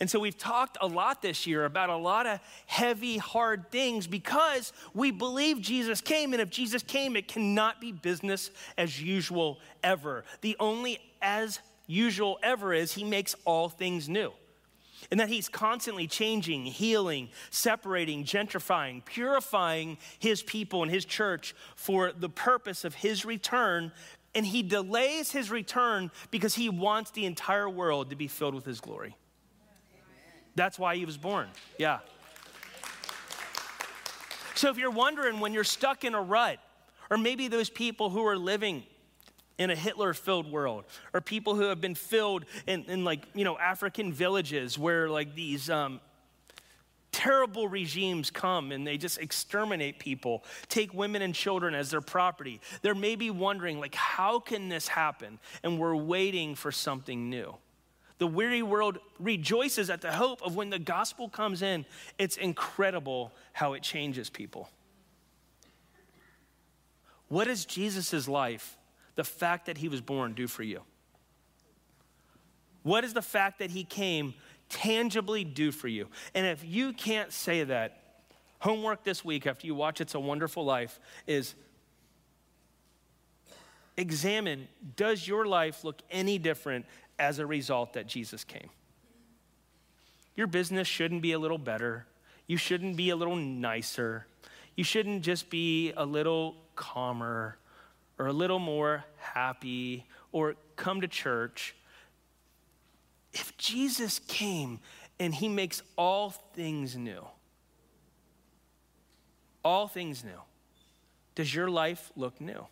And 0.00 0.10
so 0.10 0.18
we've 0.18 0.38
talked 0.38 0.78
a 0.80 0.86
lot 0.86 1.22
this 1.22 1.46
year 1.46 1.64
about 1.64 1.90
a 1.90 1.96
lot 1.96 2.26
of 2.26 2.40
heavy, 2.66 3.18
hard 3.18 3.70
things 3.70 4.06
because 4.06 4.72
we 4.94 5.10
believe 5.10 5.60
Jesus 5.60 6.00
came. 6.00 6.32
And 6.32 6.42
if 6.42 6.50
Jesus 6.50 6.82
came, 6.82 7.16
it 7.16 7.28
cannot 7.28 7.80
be 7.80 7.92
business 7.92 8.50
as 8.78 9.00
usual 9.00 9.58
ever. 9.82 10.24
The 10.40 10.56
only 10.60 11.00
as 11.22 11.60
usual 11.86 12.38
ever 12.42 12.72
is 12.72 12.92
he 12.92 13.04
makes 13.04 13.34
all 13.44 13.68
things 13.68 14.08
new. 14.08 14.32
And 15.10 15.18
that 15.18 15.28
he's 15.28 15.48
constantly 15.48 16.06
changing, 16.06 16.66
healing, 16.66 17.30
separating, 17.50 18.24
gentrifying, 18.24 19.04
purifying 19.04 19.98
his 20.18 20.42
people 20.42 20.82
and 20.82 20.90
his 20.90 21.04
church 21.04 21.54
for 21.74 22.12
the 22.12 22.28
purpose 22.28 22.84
of 22.84 22.94
his 22.94 23.24
return. 23.24 23.92
And 24.34 24.46
he 24.46 24.62
delays 24.62 25.32
his 25.32 25.50
return 25.50 26.10
because 26.30 26.54
he 26.54 26.68
wants 26.68 27.10
the 27.10 27.24
entire 27.24 27.68
world 27.68 28.10
to 28.10 28.16
be 28.16 28.28
filled 28.28 28.54
with 28.54 28.66
his 28.66 28.80
glory. 28.80 29.16
That's 30.60 30.78
why 30.78 30.94
he 30.96 31.06
was 31.06 31.16
born. 31.16 31.48
Yeah. 31.78 32.00
So 34.54 34.68
if 34.68 34.76
you're 34.76 34.90
wondering 34.90 35.40
when 35.40 35.54
you're 35.54 35.64
stuck 35.64 36.04
in 36.04 36.14
a 36.14 36.20
rut, 36.20 36.58
or 37.10 37.16
maybe 37.16 37.48
those 37.48 37.70
people 37.70 38.10
who 38.10 38.26
are 38.26 38.36
living 38.36 38.82
in 39.56 39.70
a 39.70 39.74
Hitler 39.74 40.12
filled 40.12 40.52
world, 40.52 40.84
or 41.14 41.22
people 41.22 41.54
who 41.54 41.62
have 41.62 41.80
been 41.80 41.94
filled 41.94 42.44
in, 42.66 42.84
in, 42.84 43.04
like, 43.06 43.22
you 43.34 43.42
know, 43.42 43.56
African 43.56 44.12
villages 44.12 44.78
where 44.78 45.08
like 45.08 45.34
these 45.34 45.70
um, 45.70 45.98
terrible 47.10 47.66
regimes 47.66 48.30
come 48.30 48.70
and 48.70 48.86
they 48.86 48.98
just 48.98 49.16
exterminate 49.16 49.98
people, 49.98 50.44
take 50.68 50.92
women 50.92 51.22
and 51.22 51.34
children 51.34 51.74
as 51.74 51.90
their 51.90 52.02
property. 52.02 52.60
They're 52.82 52.94
maybe 52.94 53.30
wondering, 53.30 53.80
like, 53.80 53.94
how 53.94 54.40
can 54.40 54.68
this 54.68 54.88
happen? 54.88 55.38
And 55.62 55.78
we're 55.78 55.96
waiting 55.96 56.54
for 56.54 56.70
something 56.70 57.30
new. 57.30 57.56
The 58.20 58.26
weary 58.26 58.62
world 58.62 58.98
rejoices 59.18 59.88
at 59.88 60.02
the 60.02 60.12
hope 60.12 60.42
of 60.42 60.54
when 60.54 60.68
the 60.68 60.78
gospel 60.78 61.30
comes 61.30 61.62
in. 61.62 61.86
It's 62.18 62.36
incredible 62.36 63.32
how 63.54 63.72
it 63.72 63.82
changes 63.82 64.28
people. 64.28 64.68
What 67.28 67.48
is 67.48 67.64
Jesus' 67.64 68.28
life 68.28 68.76
the 69.14 69.24
fact 69.24 69.64
that 69.66 69.78
he 69.78 69.88
was 69.88 70.02
born 70.02 70.34
do 70.34 70.46
for 70.48 70.62
you? 70.62 70.82
What 72.82 73.00
does 73.00 73.14
the 73.14 73.22
fact 73.22 73.58
that 73.60 73.70
he 73.70 73.84
came 73.84 74.34
tangibly 74.68 75.42
do 75.42 75.72
for 75.72 75.88
you? 75.88 76.06
And 76.34 76.46
if 76.46 76.62
you 76.62 76.92
can't 76.92 77.32
say 77.32 77.64
that, 77.64 78.02
homework 78.58 79.02
this 79.02 79.24
week 79.24 79.46
after 79.46 79.66
you 79.66 79.74
watch 79.74 80.02
It's 80.02 80.14
a 80.14 80.20
Wonderful 80.20 80.62
Life 80.62 81.00
is 81.26 81.54
examine 83.96 84.68
does 84.96 85.26
your 85.26 85.46
life 85.46 85.84
look 85.84 86.00
any 86.10 86.38
different 86.38 86.86
as 87.20 87.38
a 87.38 87.46
result 87.46 87.92
that 87.92 88.06
Jesus 88.06 88.42
came? 88.42 88.70
Your 90.34 90.46
business 90.46 90.88
shouldn't 90.88 91.22
be 91.22 91.32
a 91.32 91.38
little 91.38 91.58
better. 91.58 92.06
You 92.46 92.56
shouldn't 92.56 92.96
be 92.96 93.10
a 93.10 93.16
little 93.16 93.36
nicer. 93.36 94.26
You 94.74 94.84
shouldn't 94.84 95.22
just 95.22 95.50
be 95.50 95.92
a 95.96 96.04
little 96.04 96.56
calmer 96.74 97.58
or 98.18 98.26
a 98.26 98.32
little 98.32 98.58
more 98.58 99.04
happy 99.18 100.06
or 100.32 100.56
come 100.76 101.02
to 101.02 101.08
church. 101.08 101.76
If 103.32 103.56
Jesus 103.58 104.18
came 104.18 104.80
and 105.18 105.34
he 105.34 105.48
makes 105.48 105.82
all 105.96 106.30
things 106.30 106.96
new, 106.96 107.24
all 109.62 109.86
things 109.86 110.24
new, 110.24 110.40
does 111.34 111.54
your 111.54 111.68
life 111.68 112.10
look 112.16 112.40
new? 112.40 112.66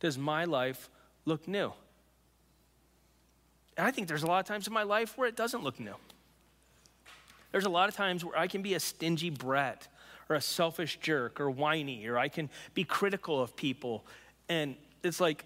Does 0.00 0.16
my 0.16 0.46
life 0.46 0.88
look 1.26 1.46
new? 1.46 1.72
And 3.76 3.86
I 3.86 3.90
think 3.90 4.08
there's 4.08 4.22
a 4.22 4.26
lot 4.26 4.40
of 4.40 4.46
times 4.46 4.66
in 4.66 4.72
my 4.72 4.82
life 4.82 5.16
where 5.16 5.28
it 5.28 5.36
doesn't 5.36 5.62
look 5.62 5.80
new. 5.80 5.94
There's 7.52 7.64
a 7.64 7.70
lot 7.70 7.88
of 7.88 7.94
times 7.94 8.24
where 8.24 8.38
I 8.38 8.46
can 8.46 8.62
be 8.62 8.74
a 8.74 8.80
stingy 8.80 9.30
brat 9.30 9.88
or 10.28 10.36
a 10.36 10.40
selfish 10.40 10.98
jerk 11.00 11.40
or 11.40 11.50
whiny, 11.50 12.06
or 12.06 12.18
I 12.18 12.28
can 12.28 12.48
be 12.74 12.84
critical 12.84 13.40
of 13.42 13.56
people 13.56 14.04
and 14.48 14.76
it's 15.02 15.20
like, 15.20 15.44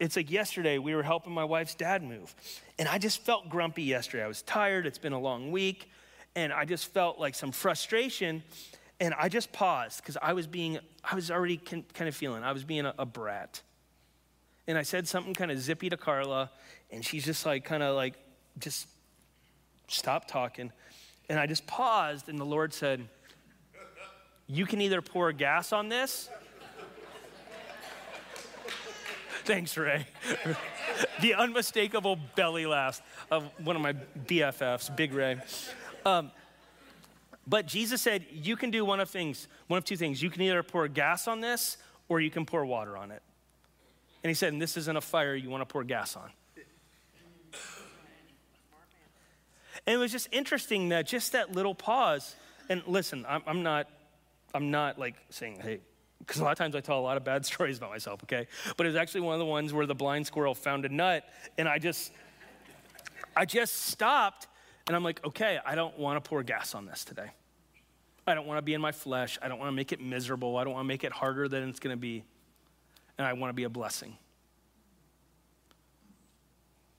it's 0.00 0.16
like 0.16 0.30
yesterday 0.30 0.78
we 0.78 0.94
were 0.94 1.02
helping 1.02 1.32
my 1.32 1.44
wife's 1.44 1.74
dad 1.74 2.02
move. 2.02 2.34
And 2.78 2.88
I 2.88 2.98
just 2.98 3.22
felt 3.22 3.48
grumpy 3.48 3.82
yesterday. 3.82 4.24
I 4.24 4.28
was 4.28 4.42
tired. 4.42 4.86
It's 4.86 4.98
been 4.98 5.12
a 5.12 5.20
long 5.20 5.52
week. 5.52 5.90
And 6.34 6.52
I 6.52 6.64
just 6.64 6.86
felt 6.86 7.18
like 7.18 7.34
some 7.34 7.52
frustration. 7.52 8.42
And 8.98 9.14
I 9.14 9.28
just 9.28 9.52
paused 9.52 9.98
because 9.98 10.16
I 10.20 10.32
was 10.32 10.46
being, 10.46 10.78
I 11.04 11.14
was 11.14 11.30
already 11.30 11.58
kind 11.58 11.84
of 12.00 12.14
feeling, 12.14 12.42
I 12.42 12.52
was 12.52 12.64
being 12.64 12.86
a, 12.86 12.94
a 12.98 13.06
brat. 13.06 13.62
And 14.66 14.76
I 14.76 14.82
said 14.82 15.08
something 15.08 15.34
kind 15.34 15.50
of 15.50 15.58
zippy 15.58 15.88
to 15.90 15.96
Carla. 15.96 16.50
And 16.92 17.04
she's 17.04 17.24
just 17.24 17.46
like, 17.46 17.64
kind 17.64 17.82
of 17.82 17.96
like, 17.96 18.14
just 18.58 18.86
stop 19.88 20.26
talking. 20.26 20.72
And 21.28 21.38
I 21.38 21.46
just 21.46 21.66
paused. 21.66 22.28
And 22.28 22.38
the 22.38 22.44
Lord 22.44 22.74
said, 22.74 23.08
You 24.46 24.66
can 24.66 24.80
either 24.80 25.00
pour 25.00 25.32
gas 25.32 25.72
on 25.72 25.88
this 25.88 26.28
Thanks, 29.44 29.76
Ray. 29.76 30.06
the 31.20 31.34
unmistakable 31.34 32.16
belly 32.36 32.66
laugh 32.66 33.02
of 33.30 33.50
one 33.62 33.76
of 33.76 33.82
my 33.82 33.94
BFFs, 34.26 34.94
Big 34.94 35.14
Ray. 35.14 35.38
Um, 36.04 36.30
but 37.46 37.66
Jesus 37.66 38.00
said, 38.00 38.26
you 38.30 38.56
can 38.56 38.70
do 38.70 38.84
one 38.84 39.00
of 39.00 39.10
things, 39.10 39.48
one 39.66 39.78
of 39.78 39.84
two 39.84 39.96
things. 39.96 40.22
You 40.22 40.30
can 40.30 40.42
either 40.42 40.62
pour 40.62 40.86
gas 40.88 41.26
on 41.26 41.40
this 41.40 41.78
or 42.08 42.20
you 42.20 42.30
can 42.30 42.46
pour 42.46 42.64
water 42.64 42.96
on 42.96 43.10
it. 43.10 43.22
And 44.22 44.30
he 44.30 44.34
said, 44.34 44.52
and 44.52 44.60
this 44.60 44.76
isn't 44.76 44.96
a 44.96 45.00
fire 45.00 45.34
you 45.34 45.48
want 45.48 45.62
to 45.62 45.66
pour 45.66 45.82
gas 45.82 46.16
on. 46.16 46.30
And 49.90 49.96
it 49.96 49.98
was 49.98 50.12
just 50.12 50.28
interesting 50.30 50.90
that 50.90 51.04
just 51.04 51.32
that 51.32 51.50
little 51.50 51.74
pause, 51.74 52.36
and 52.68 52.80
listen, 52.86 53.26
I'm, 53.28 53.42
I'm 53.44 53.64
not, 53.64 53.88
I'm 54.54 54.70
not 54.70 55.00
like 55.00 55.16
saying, 55.30 55.58
hey, 55.60 55.80
because 56.20 56.40
a 56.40 56.44
lot 56.44 56.52
of 56.52 56.58
times 56.58 56.76
I 56.76 56.80
tell 56.80 56.96
a 56.96 57.02
lot 57.02 57.16
of 57.16 57.24
bad 57.24 57.44
stories 57.54 57.78
about 57.78 57.90
myself, 57.90 58.22
okay? 58.22 58.46
But 58.76 58.86
it 58.86 58.90
was 58.90 58.96
actually 58.96 59.22
one 59.22 59.34
of 59.34 59.40
the 59.40 59.46
ones 59.46 59.72
where 59.72 59.86
the 59.86 59.94
blind 59.96 60.28
squirrel 60.28 60.54
found 60.54 60.84
a 60.84 60.88
nut, 60.88 61.24
and 61.58 61.68
I 61.68 61.80
just, 61.80 62.12
I 63.34 63.44
just 63.44 63.86
stopped, 63.86 64.46
and 64.86 64.94
I'm 64.94 65.02
like, 65.02 65.26
okay, 65.26 65.58
I 65.66 65.74
don't 65.74 65.98
want 65.98 66.22
to 66.22 66.28
pour 66.28 66.44
gas 66.44 66.76
on 66.76 66.86
this 66.86 67.04
today. 67.04 67.32
I 68.28 68.34
don't 68.34 68.46
want 68.46 68.58
to 68.58 68.62
be 68.62 68.74
in 68.74 68.80
my 68.80 68.92
flesh. 68.92 69.40
I 69.42 69.48
don't 69.48 69.58
want 69.58 69.72
to 69.72 69.76
make 69.76 69.90
it 69.90 70.00
miserable. 70.00 70.56
I 70.56 70.62
don't 70.62 70.74
want 70.74 70.84
to 70.84 70.88
make 70.88 71.02
it 71.02 71.10
harder 71.10 71.48
than 71.48 71.68
it's 71.68 71.80
going 71.80 71.96
to 71.96 72.00
be. 72.00 72.22
And 73.18 73.26
I 73.26 73.32
want 73.32 73.50
to 73.50 73.54
be 73.54 73.64
a 73.64 73.68
blessing. 73.68 74.16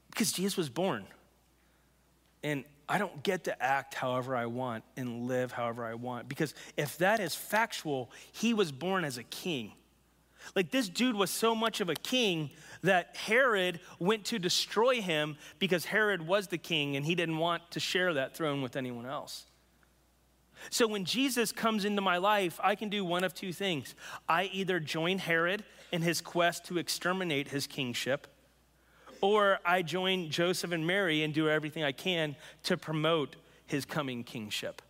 Because 0.09 0.33
Jesus 0.33 0.57
was 0.57 0.67
born. 0.67 1.05
And 2.43 2.65
I 2.91 2.97
don't 2.97 3.23
get 3.23 3.45
to 3.45 3.63
act 3.63 3.93
however 3.93 4.35
I 4.35 4.47
want 4.47 4.83
and 4.97 5.25
live 5.25 5.53
however 5.53 5.85
I 5.85 5.93
want. 5.93 6.27
Because 6.27 6.53
if 6.75 6.97
that 6.97 7.21
is 7.21 7.33
factual, 7.33 8.11
he 8.33 8.53
was 8.53 8.73
born 8.73 9.05
as 9.05 9.17
a 9.17 9.23
king. 9.23 9.71
Like 10.57 10.71
this 10.71 10.89
dude 10.89 11.15
was 11.15 11.31
so 11.31 11.55
much 11.55 11.79
of 11.79 11.87
a 11.87 11.95
king 11.95 12.49
that 12.83 13.15
Herod 13.15 13.79
went 13.99 14.25
to 14.25 14.39
destroy 14.39 14.99
him 14.99 15.37
because 15.57 15.85
Herod 15.85 16.27
was 16.27 16.47
the 16.47 16.57
king 16.57 16.97
and 16.97 17.05
he 17.05 17.15
didn't 17.15 17.37
want 17.37 17.63
to 17.71 17.79
share 17.79 18.13
that 18.15 18.35
throne 18.35 18.61
with 18.61 18.75
anyone 18.75 19.05
else. 19.05 19.45
So 20.69 20.85
when 20.85 21.05
Jesus 21.05 21.53
comes 21.53 21.85
into 21.85 22.01
my 22.01 22.17
life, 22.17 22.59
I 22.61 22.75
can 22.75 22.89
do 22.89 23.05
one 23.05 23.23
of 23.23 23.33
two 23.33 23.53
things. 23.53 23.95
I 24.27 24.49
either 24.51 24.81
join 24.81 25.19
Herod 25.19 25.63
in 25.93 26.01
his 26.01 26.19
quest 26.19 26.65
to 26.65 26.77
exterminate 26.77 27.47
his 27.47 27.67
kingship, 27.67 28.27
or 29.21 29.59
I 29.65 29.81
join 29.81 30.29
Joseph 30.29 30.71
and 30.71 30.85
Mary 30.85 31.23
and 31.23 31.33
do 31.33 31.49
everything 31.49 31.83
I 31.83 31.91
can 31.91 32.35
to 32.63 32.77
promote 32.77 33.35
his 33.67 33.85
coming 33.85 34.23
kingship. 34.23 34.81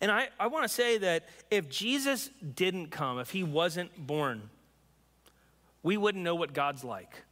And 0.00 0.10
I, 0.10 0.28
I 0.40 0.48
want 0.48 0.64
to 0.64 0.68
say 0.68 0.98
that 0.98 1.28
if 1.50 1.68
Jesus 1.68 2.30
didn't 2.54 2.90
come, 2.90 3.18
if 3.18 3.30
he 3.30 3.42
wasn't 3.42 4.06
born, 4.06 4.50
we 5.82 5.96
wouldn't 5.96 6.24
know 6.24 6.34
what 6.34 6.52
God's 6.52 6.82
like. 6.82 7.22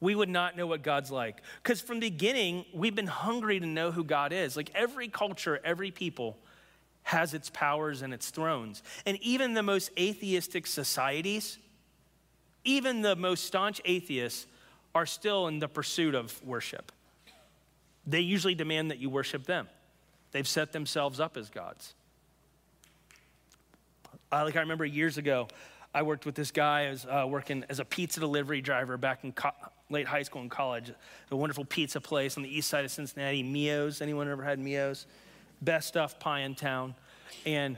We 0.00 0.14
would 0.14 0.30
not 0.30 0.56
know 0.56 0.66
what 0.66 0.82
God's 0.82 1.10
like. 1.10 1.42
Because 1.62 1.82
from 1.82 2.00
the 2.00 2.08
beginning, 2.08 2.64
we've 2.72 2.94
been 2.94 3.06
hungry 3.06 3.60
to 3.60 3.66
know 3.66 3.92
who 3.92 4.02
God 4.02 4.32
is. 4.32 4.56
Like 4.56 4.70
every 4.74 5.08
culture, 5.08 5.60
every 5.62 5.90
people 5.90 6.38
has 7.02 7.34
its 7.34 7.50
powers 7.50 8.00
and 8.02 8.14
its 8.14 8.30
thrones. 8.30 8.82
And 9.04 9.18
even 9.22 9.52
the 9.52 9.62
most 9.62 9.90
atheistic 9.98 10.66
societies, 10.66 11.58
even 12.64 13.02
the 13.02 13.16
most 13.16 13.44
staunch 13.44 13.80
atheists, 13.84 14.46
are 14.94 15.06
still 15.06 15.46
in 15.46 15.58
the 15.58 15.68
pursuit 15.68 16.14
of 16.14 16.42
worship. 16.44 16.92
They 18.06 18.20
usually 18.20 18.54
demand 18.54 18.90
that 18.90 18.98
you 18.98 19.08
worship 19.08 19.46
them. 19.46 19.68
They've 20.32 20.48
set 20.48 20.72
themselves 20.72 21.20
up 21.20 21.36
as 21.36 21.50
gods. 21.50 21.94
Uh, 24.32 24.44
like 24.44 24.56
I 24.56 24.60
remember 24.60 24.84
years 24.84 25.18
ago, 25.18 25.48
I 25.92 26.02
worked 26.02 26.24
with 26.24 26.34
this 26.34 26.50
guy. 26.50 26.86
I 26.86 26.90
was 26.90 27.06
uh, 27.06 27.26
working 27.28 27.64
as 27.68 27.80
a 27.80 27.84
pizza 27.84 28.20
delivery 28.20 28.60
driver 28.60 28.96
back 28.96 29.24
in 29.24 29.32
co- 29.32 29.50
late 29.90 30.06
high 30.06 30.22
school 30.22 30.40
and 30.40 30.50
college. 30.50 30.92
A 31.30 31.36
wonderful 31.36 31.64
pizza 31.64 32.00
place 32.00 32.36
on 32.36 32.44
the 32.44 32.48
east 32.56 32.68
side 32.68 32.84
of 32.84 32.92
Cincinnati, 32.92 33.42
Mio's. 33.42 34.00
Anyone 34.00 34.28
ever 34.28 34.44
had 34.44 34.60
Mio's? 34.60 35.06
Best 35.62 35.88
stuff 35.88 36.18
pie 36.20 36.40
in 36.40 36.54
town. 36.54 36.94
And 37.44 37.76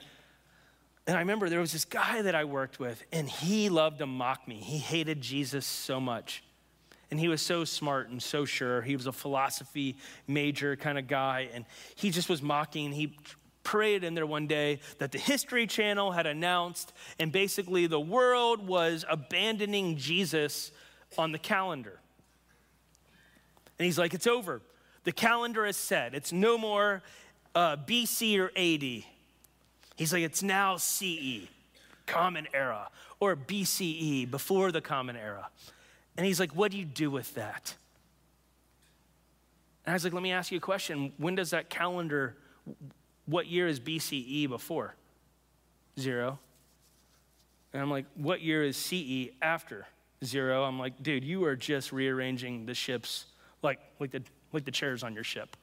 and 1.07 1.17
I 1.17 1.21
remember 1.21 1.49
there 1.49 1.61
was 1.61 1.73
this 1.73 1.85
guy 1.85 2.23
that 2.23 2.35
I 2.35 2.45
worked 2.45 2.79
with, 2.79 3.03
and 3.12 3.29
he 3.29 3.69
loved 3.69 3.99
to 3.99 4.07
mock 4.07 4.47
me. 4.47 4.57
He 4.57 4.79
hated 4.79 5.21
Jesus 5.21 5.67
so 5.67 6.01
much. 6.01 6.45
And 7.11 7.21
he 7.21 7.29
was 7.29 7.43
so 7.43 7.65
smart 7.65 8.09
and 8.09 8.23
so 8.23 8.45
sure. 8.45 8.81
He 8.81 8.97
was 8.97 9.07
a 9.07 9.12
philosophy 9.12 9.97
major 10.27 10.77
kind 10.77 10.99
of 10.99 11.09
guy, 11.09 11.49
and 11.53 11.65
he 11.95 12.11
just 12.11 12.29
was 12.29 12.41
mocking. 12.41 12.93
He 12.93 13.17
paraded 13.65 14.05
in 14.05 14.15
there 14.15 14.27
one 14.27 14.47
day 14.47 14.81
that 14.99 15.12
the 15.12 15.19
History 15.19 15.67
Channel 15.67 16.12
had 16.12 16.27
announced, 16.27 16.93
and 17.19 17.33
basically 17.33 17.87
the 17.87 18.01
world 18.01 18.67
was 18.67 19.05
abandoning 19.11 19.97
Jesus 19.97 20.71
on 21.19 21.33
the 21.33 21.38
calendar. 21.38 21.99
And 23.79 23.87
he's 23.87 23.99
like, 23.99 24.15
It's 24.15 24.27
over. 24.27 24.62
The 25.05 25.12
calendar 25.12 25.67
is 25.67 25.77
set. 25.77 26.15
It's 26.15 26.33
no 26.33 26.57
more 26.57 27.03
uh, 27.55 27.77
BC 27.77 28.38
or 28.38 28.53
AD. 28.57 29.05
He's 29.96 30.12
like, 30.12 30.22
It's 30.22 30.42
now 30.42 30.76
CE, 30.76 31.48
Common 32.07 32.46
Era, 32.52 32.88
or 33.20 33.37
BCE, 33.37 34.31
before 34.31 34.72
the 34.72 34.81
Common 34.81 35.16
Era. 35.16 35.48
And 36.16 36.26
he's 36.26 36.40
like, 36.40 36.55
What 36.55 36.70
do 36.70 36.78
you 36.78 36.85
do 36.85 37.11
with 37.11 37.35
that? 37.35 37.74
And 39.85 39.92
I 39.92 39.94
was 39.94 40.05
like, 40.05 40.12
Let 40.12 40.22
me 40.22 40.33
ask 40.33 40.50
you 40.50 40.59
a 40.59 40.61
question. 40.61 41.12
When 41.16 41.35
does 41.35 41.50
that 41.50 41.70
calendar 41.70 42.37
what 43.26 43.46
year 43.46 43.68
is 43.68 43.81
BCE 43.81 44.48
before? 44.48 44.94
Zero. 45.98 46.38
And 47.72 47.83
I'm 47.83 47.90
like, 47.90 48.07
what 48.14 48.42
year 48.42 48.62
is 48.62 48.76
CE 48.76 49.31
after 49.40 49.87
zero? 50.24 50.64
I'm 50.64 50.78
like, 50.78 51.02
dude, 51.02 51.24
you 51.24 51.44
are 51.44 51.57
just 51.57 51.92
rearranging 51.92 52.66
the 52.66 52.74
ships 52.74 53.26
like, 53.62 53.81
like, 53.98 54.11
the, 54.11 54.22
like 54.52 54.64
the 54.64 54.70
chairs 54.70 55.02
on 55.02 55.14
your 55.14 55.24
ship. 55.24 55.57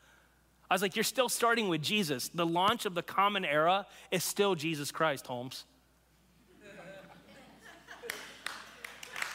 I 0.69 0.75
was 0.75 0.81
like, 0.81 0.95
you're 0.95 1.03
still 1.03 1.29
starting 1.29 1.67
with 1.67 1.81
Jesus. 1.81 2.29
The 2.29 2.45
launch 2.45 2.85
of 2.85 2.93
the 2.93 3.01
common 3.01 3.43
era 3.43 3.87
is 4.11 4.23
still 4.23 4.53
Jesus 4.55 4.91
Christ, 4.91 5.25
homes. 5.27 5.65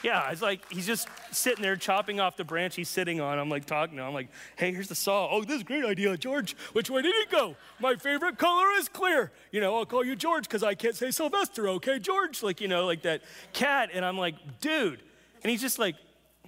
Yeah, 0.02 0.30
it's 0.30 0.42
like 0.42 0.60
he's 0.70 0.86
just 0.86 1.08
sitting 1.32 1.62
there 1.62 1.76
chopping 1.76 2.20
off 2.20 2.36
the 2.36 2.44
branch 2.44 2.76
he's 2.76 2.90
sitting 2.90 3.22
on. 3.22 3.38
I'm 3.38 3.48
like 3.48 3.64
talking 3.64 3.96
to 3.96 4.02
him. 4.02 4.08
I'm 4.08 4.12
like, 4.12 4.28
hey, 4.56 4.70
here's 4.70 4.88
the 4.88 4.94
saw. 4.94 5.30
Oh, 5.30 5.42
this 5.42 5.56
is 5.56 5.62
a 5.62 5.64
great 5.64 5.82
idea, 5.82 6.14
George. 6.18 6.54
Which 6.74 6.90
way 6.90 7.00
did 7.00 7.14
it 7.14 7.30
go? 7.30 7.56
My 7.80 7.94
favorite 7.96 8.36
color 8.36 8.66
is 8.78 8.90
clear. 8.90 9.32
You 9.50 9.62
know, 9.62 9.74
I'll 9.74 9.86
call 9.86 10.04
you 10.04 10.14
George 10.14 10.44
because 10.44 10.62
I 10.62 10.74
can't 10.74 10.94
say 10.94 11.10
Sylvester, 11.10 11.70
okay, 11.70 11.98
George? 11.98 12.42
Like, 12.42 12.60
you 12.60 12.68
know, 12.68 12.84
like 12.84 13.00
that 13.02 13.22
cat. 13.54 13.88
And 13.94 14.04
I'm 14.04 14.18
like, 14.18 14.34
dude. 14.60 15.00
And 15.42 15.50
he's 15.50 15.62
just 15.62 15.78
like, 15.78 15.96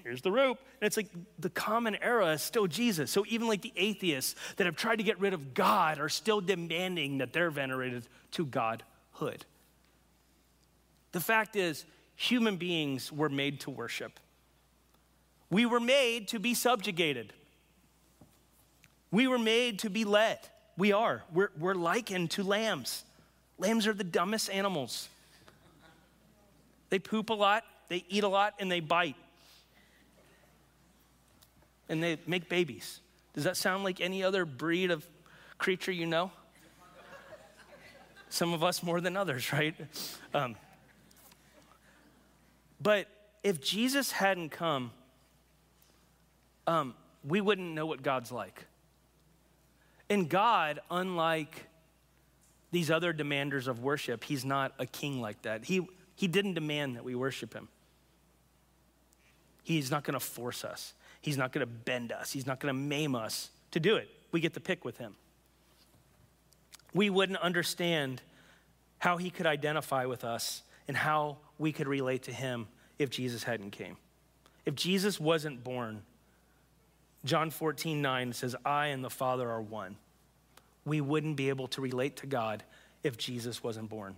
here's 0.06 0.22
the 0.22 0.30
rope. 0.30 0.58
And 0.80 0.86
it's 0.86 0.96
like 0.96 1.08
the 1.40 1.50
common 1.50 1.96
era 1.96 2.28
is 2.28 2.42
still 2.42 2.68
Jesus. 2.68 3.10
So 3.10 3.24
even 3.28 3.48
like 3.48 3.60
the 3.60 3.72
atheists 3.76 4.36
that 4.56 4.64
have 4.64 4.76
tried 4.76 4.96
to 4.96 5.02
get 5.02 5.18
rid 5.18 5.34
of 5.34 5.52
God 5.52 5.98
are 5.98 6.08
still 6.08 6.40
demanding 6.40 7.18
that 7.18 7.32
they're 7.32 7.50
venerated 7.50 8.06
to 8.32 8.46
Godhood. 8.46 9.44
The 11.10 11.20
fact 11.20 11.56
is, 11.56 11.84
human 12.14 12.56
beings 12.56 13.10
were 13.10 13.28
made 13.28 13.60
to 13.60 13.70
worship. 13.70 14.20
We 15.50 15.66
were 15.66 15.80
made 15.80 16.28
to 16.28 16.38
be 16.38 16.54
subjugated. 16.54 17.32
We 19.10 19.26
were 19.26 19.38
made 19.38 19.80
to 19.80 19.90
be 19.90 20.04
led. 20.04 20.38
We 20.78 20.92
are. 20.92 21.24
We're, 21.32 21.50
we're 21.58 21.74
likened 21.74 22.30
to 22.32 22.44
lambs. 22.44 23.04
Lambs 23.58 23.86
are 23.88 23.94
the 23.94 24.04
dumbest 24.04 24.50
animals. 24.50 25.08
They 26.90 27.00
poop 27.00 27.30
a 27.30 27.34
lot, 27.34 27.64
they 27.88 28.04
eat 28.08 28.22
a 28.22 28.28
lot, 28.28 28.54
and 28.60 28.70
they 28.70 28.80
bite. 28.80 29.16
And 31.88 32.02
they 32.02 32.18
make 32.26 32.48
babies. 32.48 33.00
Does 33.34 33.44
that 33.44 33.56
sound 33.56 33.84
like 33.84 34.00
any 34.00 34.22
other 34.22 34.44
breed 34.44 34.90
of 34.90 35.06
creature 35.58 35.92
you 35.92 36.06
know? 36.06 36.30
Some 38.28 38.52
of 38.52 38.64
us 38.64 38.82
more 38.82 39.00
than 39.00 39.16
others, 39.16 39.52
right? 39.52 39.74
Um, 40.34 40.56
but 42.80 43.06
if 43.42 43.60
Jesus 43.60 44.10
hadn't 44.10 44.50
come, 44.50 44.90
um, 46.66 46.94
we 47.24 47.40
wouldn't 47.40 47.74
know 47.74 47.86
what 47.86 48.02
God's 48.02 48.32
like. 48.32 48.66
And 50.08 50.28
God, 50.28 50.80
unlike 50.90 51.66
these 52.70 52.90
other 52.90 53.12
demanders 53.12 53.68
of 53.68 53.80
worship, 53.80 54.24
he's 54.24 54.44
not 54.44 54.72
a 54.78 54.86
king 54.86 55.20
like 55.20 55.42
that. 55.42 55.64
He, 55.64 55.86
he 56.14 56.28
didn't 56.28 56.54
demand 56.54 56.96
that 56.96 57.04
we 57.04 57.14
worship 57.14 57.54
him. 57.54 57.68
He's 59.62 59.90
not 59.90 60.04
going 60.04 60.14
to 60.14 60.24
force 60.24 60.64
us, 60.64 60.94
he's 61.26 61.36
not 61.36 61.52
going 61.52 61.66
to 61.66 61.72
bend 61.72 62.12
us, 62.12 62.30
he's 62.30 62.46
not 62.46 62.60
going 62.60 62.72
to 62.72 62.80
maim 62.80 63.16
us 63.16 63.50
to 63.72 63.80
do 63.80 63.96
it. 63.96 64.08
We 64.30 64.40
get 64.40 64.54
to 64.54 64.60
pick 64.60 64.84
with 64.84 64.96
him. 64.96 65.16
We 66.94 67.10
wouldn't 67.10 67.40
understand 67.40 68.22
how 68.98 69.16
he 69.16 69.28
could 69.28 69.44
identify 69.44 70.06
with 70.06 70.24
us 70.24 70.62
and 70.86 70.96
how 70.96 71.38
we 71.58 71.72
could 71.72 71.88
relate 71.88 72.22
to 72.22 72.32
him 72.32 72.68
if 73.00 73.10
Jesus 73.10 73.42
hadn't 73.42 73.72
came. 73.72 73.96
If 74.64 74.76
Jesus 74.76 75.18
wasn't 75.18 75.64
born, 75.64 76.02
John 77.24 77.50
14, 77.50 78.00
9 78.00 78.32
says, 78.32 78.54
I 78.64 78.86
and 78.86 79.02
the 79.02 79.10
Father 79.10 79.50
are 79.50 79.60
one. 79.60 79.96
We 80.84 81.00
wouldn't 81.00 81.36
be 81.36 81.48
able 81.48 81.66
to 81.68 81.80
relate 81.80 82.18
to 82.18 82.26
God 82.28 82.62
if 83.02 83.18
Jesus 83.18 83.64
wasn't 83.64 83.88
born. 83.88 84.14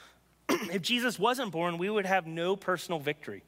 if 0.50 0.82
Jesus 0.82 1.18
wasn't 1.18 1.52
born, 1.52 1.78
we 1.78 1.88
would 1.88 2.04
have 2.04 2.26
no 2.26 2.54
personal 2.54 3.00
victory. 3.00 3.42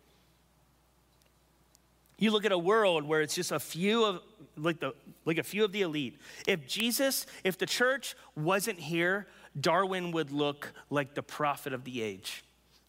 You 2.18 2.31
look 2.31 2.44
at 2.44 2.52
a 2.52 2.59
world 2.59 3.05
where 3.05 3.20
it's 3.20 3.35
just 3.35 3.52
a 3.52 3.61
few 3.61 4.05
of 4.05 4.20
like 4.57 4.81
the 4.81 4.94
like 5.24 5.38
a 5.38 5.42
few 5.42 5.64
of 5.64 5.72
the 5.72 5.83
elite. 5.83 6.18
If 6.46 6.66
Jesus, 6.66 7.26
if 7.44 7.59
the 7.59 7.66
church 7.66 8.16
wasn't 8.35 8.79
here, 8.79 9.26
Darwin 9.59 10.12
would 10.12 10.31
look 10.31 10.72
like 10.88 11.14
the 11.14 11.22
prophet 11.22 11.72
of 11.72 11.85
the 11.85 12.02
age. 12.02 12.44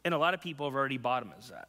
And 0.05 0.13
a 0.13 0.17
lot 0.17 0.33
of 0.33 0.41
people 0.41 0.67
have 0.67 0.75
already 0.75 0.97
bought 0.97 1.23
him 1.23 1.33
as 1.37 1.49
that. 1.49 1.67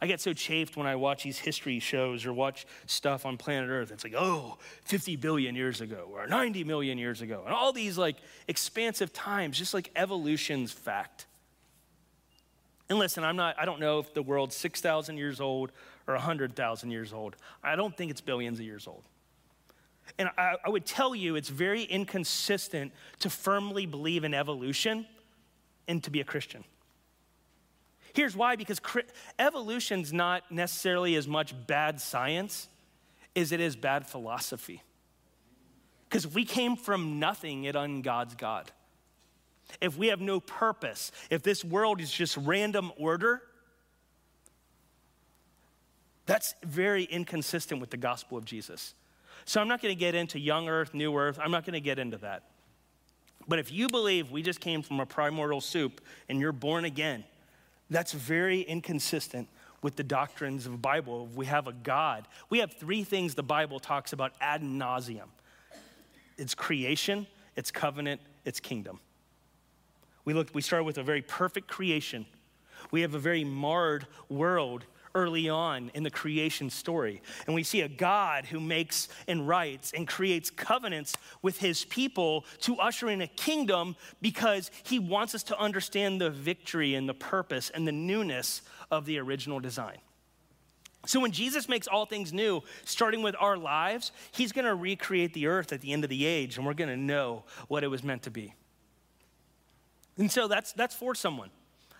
I 0.00 0.06
get 0.06 0.20
so 0.20 0.32
chafed 0.32 0.76
when 0.76 0.86
I 0.86 0.96
watch 0.96 1.22
these 1.22 1.38
history 1.38 1.78
shows 1.78 2.26
or 2.26 2.32
watch 2.32 2.66
stuff 2.86 3.24
on 3.24 3.36
planet 3.36 3.70
Earth. 3.70 3.92
It's 3.92 4.02
like, 4.02 4.14
oh, 4.16 4.58
50 4.84 5.16
billion 5.16 5.54
years 5.54 5.80
ago 5.80 6.08
or 6.12 6.26
90 6.26 6.64
million 6.64 6.98
years 6.98 7.20
ago. 7.20 7.42
And 7.44 7.54
all 7.54 7.72
these 7.72 7.96
like 7.96 8.16
expansive 8.48 9.12
times, 9.12 9.58
just 9.58 9.74
like 9.74 9.90
evolution's 9.94 10.72
fact. 10.72 11.26
And 12.92 12.98
listen, 12.98 13.24
I'm 13.24 13.36
not, 13.36 13.56
I 13.58 13.64
don't 13.64 13.80
know 13.80 14.00
if 14.00 14.12
the 14.12 14.20
world's 14.20 14.54
6,000 14.54 15.16
years 15.16 15.40
old 15.40 15.72
or 16.06 16.12
100,000 16.12 16.90
years 16.90 17.10
old. 17.14 17.36
I 17.64 17.74
don't 17.74 17.96
think 17.96 18.10
it's 18.10 18.20
billions 18.20 18.58
of 18.58 18.66
years 18.66 18.86
old. 18.86 19.04
And 20.18 20.28
I, 20.36 20.56
I 20.62 20.68
would 20.68 20.84
tell 20.84 21.14
you 21.14 21.34
it's 21.34 21.48
very 21.48 21.84
inconsistent 21.84 22.92
to 23.20 23.30
firmly 23.30 23.86
believe 23.86 24.24
in 24.24 24.34
evolution 24.34 25.06
and 25.88 26.04
to 26.04 26.10
be 26.10 26.20
a 26.20 26.24
Christian. 26.24 26.64
Here's 28.12 28.36
why 28.36 28.56
because 28.56 28.78
evolution's 29.38 30.12
not 30.12 30.52
necessarily 30.52 31.16
as 31.16 31.26
much 31.26 31.54
bad 31.66 31.98
science 31.98 32.68
as 33.34 33.52
it 33.52 33.60
is 33.60 33.74
bad 33.74 34.06
philosophy. 34.06 34.82
Because 36.10 36.26
we 36.26 36.44
came 36.44 36.76
from 36.76 37.18
nothing, 37.18 37.64
it 37.64 37.74
ungods 37.74 38.36
God. 38.36 38.70
If 39.80 39.96
we 39.96 40.08
have 40.08 40.20
no 40.20 40.40
purpose, 40.40 41.12
if 41.30 41.42
this 41.42 41.64
world 41.64 42.00
is 42.00 42.10
just 42.10 42.36
random 42.36 42.92
order, 42.96 43.42
that's 46.26 46.54
very 46.62 47.04
inconsistent 47.04 47.80
with 47.80 47.90
the 47.90 47.96
gospel 47.96 48.38
of 48.38 48.44
Jesus. 48.44 48.94
So 49.44 49.60
I'm 49.60 49.68
not 49.68 49.82
going 49.82 49.94
to 49.94 49.98
get 49.98 50.14
into 50.14 50.38
young 50.38 50.68
earth, 50.68 50.94
new 50.94 51.16
earth. 51.16 51.38
I'm 51.42 51.50
not 51.50 51.64
going 51.64 51.74
to 51.74 51.80
get 51.80 51.98
into 51.98 52.18
that. 52.18 52.44
But 53.48 53.58
if 53.58 53.72
you 53.72 53.88
believe 53.88 54.30
we 54.30 54.42
just 54.42 54.60
came 54.60 54.82
from 54.82 55.00
a 55.00 55.06
primordial 55.06 55.60
soup 55.60 56.00
and 56.28 56.38
you're 56.38 56.52
born 56.52 56.84
again, 56.84 57.24
That's 57.92 58.12
very 58.12 58.62
inconsistent 58.62 59.48
with 59.82 59.96
the 59.96 60.02
doctrines 60.02 60.64
of 60.64 60.72
the 60.72 60.78
Bible. 60.78 61.28
We 61.34 61.44
have 61.46 61.66
a 61.66 61.72
God. 61.72 62.26
We 62.48 62.60
have 62.60 62.72
three 62.72 63.04
things 63.04 63.34
the 63.34 63.42
Bible 63.42 63.80
talks 63.80 64.12
about 64.12 64.32
ad 64.40 64.62
nauseum 64.62 65.28
it's 66.38 66.54
creation, 66.54 67.26
it's 67.54 67.70
covenant, 67.70 68.20
it's 68.44 68.58
kingdom. 68.58 68.98
We 70.24 70.34
look, 70.34 70.50
we 70.54 70.62
started 70.62 70.84
with 70.84 70.98
a 70.98 71.02
very 71.02 71.22
perfect 71.22 71.68
creation. 71.68 72.26
We 72.90 73.02
have 73.02 73.14
a 73.14 73.18
very 73.18 73.44
marred 73.44 74.06
world 74.28 74.84
early 75.14 75.48
on 75.48 75.90
in 75.94 76.02
the 76.02 76.10
creation 76.10 76.70
story. 76.70 77.20
And 77.46 77.54
we 77.54 77.62
see 77.62 77.82
a 77.82 77.88
God 77.88 78.46
who 78.46 78.60
makes 78.60 79.08
and 79.28 79.46
writes 79.46 79.92
and 79.94 80.08
creates 80.08 80.50
covenants 80.50 81.14
with 81.42 81.58
his 81.58 81.84
people 81.84 82.44
to 82.60 82.76
usher 82.78 83.10
in 83.10 83.20
a 83.20 83.26
kingdom 83.26 83.96
because 84.20 84.70
he 84.84 84.98
wants 84.98 85.34
us 85.34 85.42
to 85.44 85.58
understand 85.58 86.20
the 86.20 86.30
victory 86.30 86.94
and 86.94 87.08
the 87.08 87.14
purpose 87.14 87.70
and 87.70 87.86
the 87.86 87.92
newness 87.92 88.62
of 88.90 89.04
the 89.04 89.18
original 89.18 89.60
design. 89.60 89.98
So 91.04 91.18
when 91.18 91.32
Jesus 91.32 91.68
makes 91.68 91.88
all 91.88 92.06
things 92.06 92.32
new, 92.32 92.62
starting 92.84 93.22
with 93.22 93.34
our 93.38 93.56
lives, 93.56 94.12
he's 94.30 94.52
going 94.52 94.66
to 94.66 94.74
recreate 94.74 95.34
the 95.34 95.48
earth 95.48 95.72
at 95.72 95.80
the 95.80 95.92
end 95.92 96.04
of 96.04 96.10
the 96.10 96.24
age 96.24 96.56
and 96.56 96.66
we're 96.66 96.74
going 96.74 96.90
to 96.90 96.96
know 96.96 97.44
what 97.68 97.82
it 97.82 97.88
was 97.88 98.04
meant 98.04 98.22
to 98.22 98.30
be. 98.30 98.54
And 100.18 100.30
so 100.30 100.48
that's 100.48 100.72
that's 100.72 100.94
for 100.94 101.14
someone. 101.14 101.50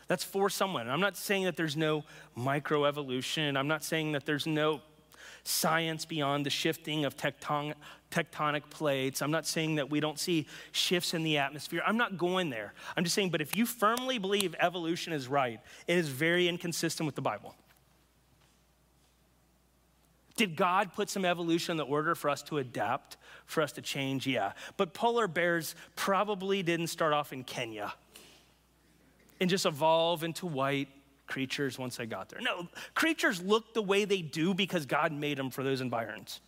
That's 0.09 0.25
for 0.25 0.51
someone. 0.51 0.89
I'm 0.89 1.01
not 1.01 1.17
saying 1.17 1.45
that 1.45 1.57
there's 1.57 1.77
no 1.77 2.05
microevolution. 2.37 3.57
I'm 3.57 3.69
not 3.69 3.83
saying 3.83 4.13
that 4.13 4.27
there's 4.27 4.47
no 4.47 4.81
science 5.45 6.05
beyond 6.05 6.47
the 6.47 6.51
shifting 6.51 7.05
of 7.05 7.17
tectonic, 7.17 7.75
tectonic 8.11 8.63
plates. 8.71 9.23
I'm 9.23 9.31
not 9.31 9.47
saying 9.47 9.77
that 9.77 9.91
we 9.91 10.01
don't 10.01 10.19
see 10.19 10.47
shifts 10.71 11.15
in 11.15 11.23
the 11.23 11.39
atmosphere. 11.39 11.83
I'm 11.87 11.97
not 11.97 12.19
going 12.19 12.51
there. 12.51 12.75
I'm 12.97 13.05
just 13.05 13.15
saying, 13.15 13.31
but 13.31 13.41
if 13.41 13.57
you 13.57 13.67
firmly 13.67 14.19
believe 14.19 14.55
evolution 14.61 15.13
is 15.13 15.29
right, 15.29 15.61
it 15.87 15.97
is 15.97 16.09
very 16.09 16.49
inconsistent 16.49 17.07
with 17.07 17.15
the 17.15 17.23
Bible. 17.23 17.55
Did 20.37 20.57
God 20.57 20.93
put 20.93 21.11
some 21.11 21.25
evolution 21.25 21.73
in 21.73 21.77
the 21.77 21.85
order 21.85 22.15
for 22.15 22.31
us 22.31 22.43
to 22.45 22.59
adapt, 22.59 23.17
for 23.47 23.63
us 23.63 23.73
to 23.73 23.83
change? 23.83 24.27
Yeah. 24.27 24.53
But 24.77 24.95
polar 24.95 25.29
bears 25.29 25.75
probably 25.97 26.63
didn't 26.63 26.89
start 26.89 27.13
off 27.13 27.33
in 27.33 27.45
Kenya 27.45 27.93
and 29.41 29.51
just 29.51 29.67
evolve 29.67 30.25
into 30.25 30.47
white 30.47 30.89
creatures 31.27 31.79
once 31.79 31.97
they 31.97 32.07
got 32.07 32.29
there. 32.29 32.41
No, 32.41 32.69
creatures 32.95 33.43
look 33.43 33.75
the 33.75 33.83
way 33.83 34.05
they 34.05 34.23
do 34.23 34.55
because 34.55 34.87
God 34.87 35.13
made 35.13 35.39
them 35.39 35.51
for 35.51 35.63
those 35.63 35.81
environments. 35.81 36.41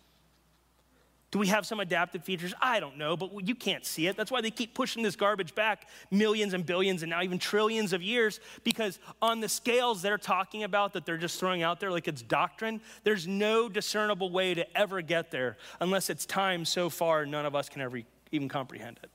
Do 1.35 1.39
we 1.39 1.47
have 1.47 1.65
some 1.65 1.81
adaptive 1.81 2.23
features? 2.23 2.53
I 2.61 2.79
don't 2.79 2.97
know, 2.97 3.17
but 3.17 3.45
you 3.45 3.55
can't 3.55 3.85
see 3.85 4.07
it. 4.07 4.15
That's 4.15 4.31
why 4.31 4.39
they 4.39 4.51
keep 4.51 4.73
pushing 4.73 5.03
this 5.03 5.17
garbage 5.17 5.53
back 5.53 5.89
millions 6.09 6.53
and 6.53 6.65
billions 6.65 7.03
and 7.03 7.09
now 7.09 7.21
even 7.21 7.39
trillions 7.39 7.91
of 7.91 8.01
years 8.01 8.39
because 8.63 8.99
on 9.21 9.41
the 9.41 9.49
scales 9.49 10.01
they're 10.01 10.17
talking 10.17 10.63
about 10.63 10.93
that 10.93 11.05
they're 11.05 11.17
just 11.17 11.37
throwing 11.37 11.61
out 11.61 11.81
there 11.81 11.91
like 11.91 12.07
it's 12.07 12.21
doctrine, 12.21 12.79
there's 13.03 13.27
no 13.27 13.67
discernible 13.67 14.31
way 14.31 14.53
to 14.53 14.77
ever 14.77 15.01
get 15.01 15.29
there 15.29 15.57
unless 15.81 16.09
it's 16.09 16.25
time 16.25 16.63
so 16.63 16.89
far 16.89 17.25
none 17.25 17.45
of 17.45 17.53
us 17.53 17.67
can 17.67 17.81
ever 17.81 17.99
even 18.31 18.47
comprehend 18.47 18.97
it. 19.03 19.09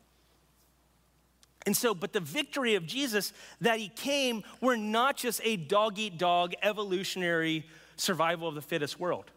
And 1.64 1.74
so, 1.74 1.94
but 1.94 2.12
the 2.12 2.20
victory 2.20 2.74
of 2.74 2.84
Jesus 2.84 3.32
that 3.62 3.78
he 3.78 3.88
came 3.88 4.42
were 4.60 4.76
not 4.76 5.16
just 5.16 5.40
a 5.42 5.56
dog 5.56 5.98
eat 5.98 6.18
dog 6.18 6.52
evolutionary 6.62 7.64
survival 7.96 8.46
of 8.46 8.54
the 8.54 8.60
fittest 8.60 9.00
world. 9.00 9.30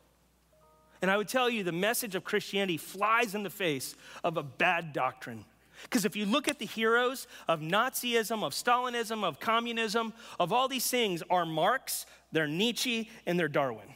And 1.03 1.11
I 1.11 1.17
would 1.17 1.27
tell 1.27 1.49
you 1.49 1.65
the 1.65 1.73
message 1.73 2.15
of 2.15 2.23
Christianity 2.23 2.77
flies 2.77 3.35
in 3.35 3.43
the 3.43 3.49
face 3.49 3.93
of 4.23 4.37
a 4.37 4.41
bad 4.41 4.93
doctrine. 4.93 5.43
Because 5.81 6.05
if 6.05 6.15
you 6.15 6.25
look 6.25 6.47
at 6.47 6.59
the 6.59 6.65
heroes 6.65 7.27
of 7.49 7.59
Nazism, 7.59 8.41
of 8.41 8.53
Stalinism, 8.53 9.25
of 9.25 9.37
communism, 9.37 10.13
of 10.39 10.53
all 10.53 10.69
these 10.69 10.89
things, 10.89 11.21
are 11.29 11.45
Marx, 11.45 12.05
they're 12.31 12.47
Nietzsche, 12.47 13.09
and 13.25 13.37
they're 13.37 13.49
Darwin. 13.49 13.95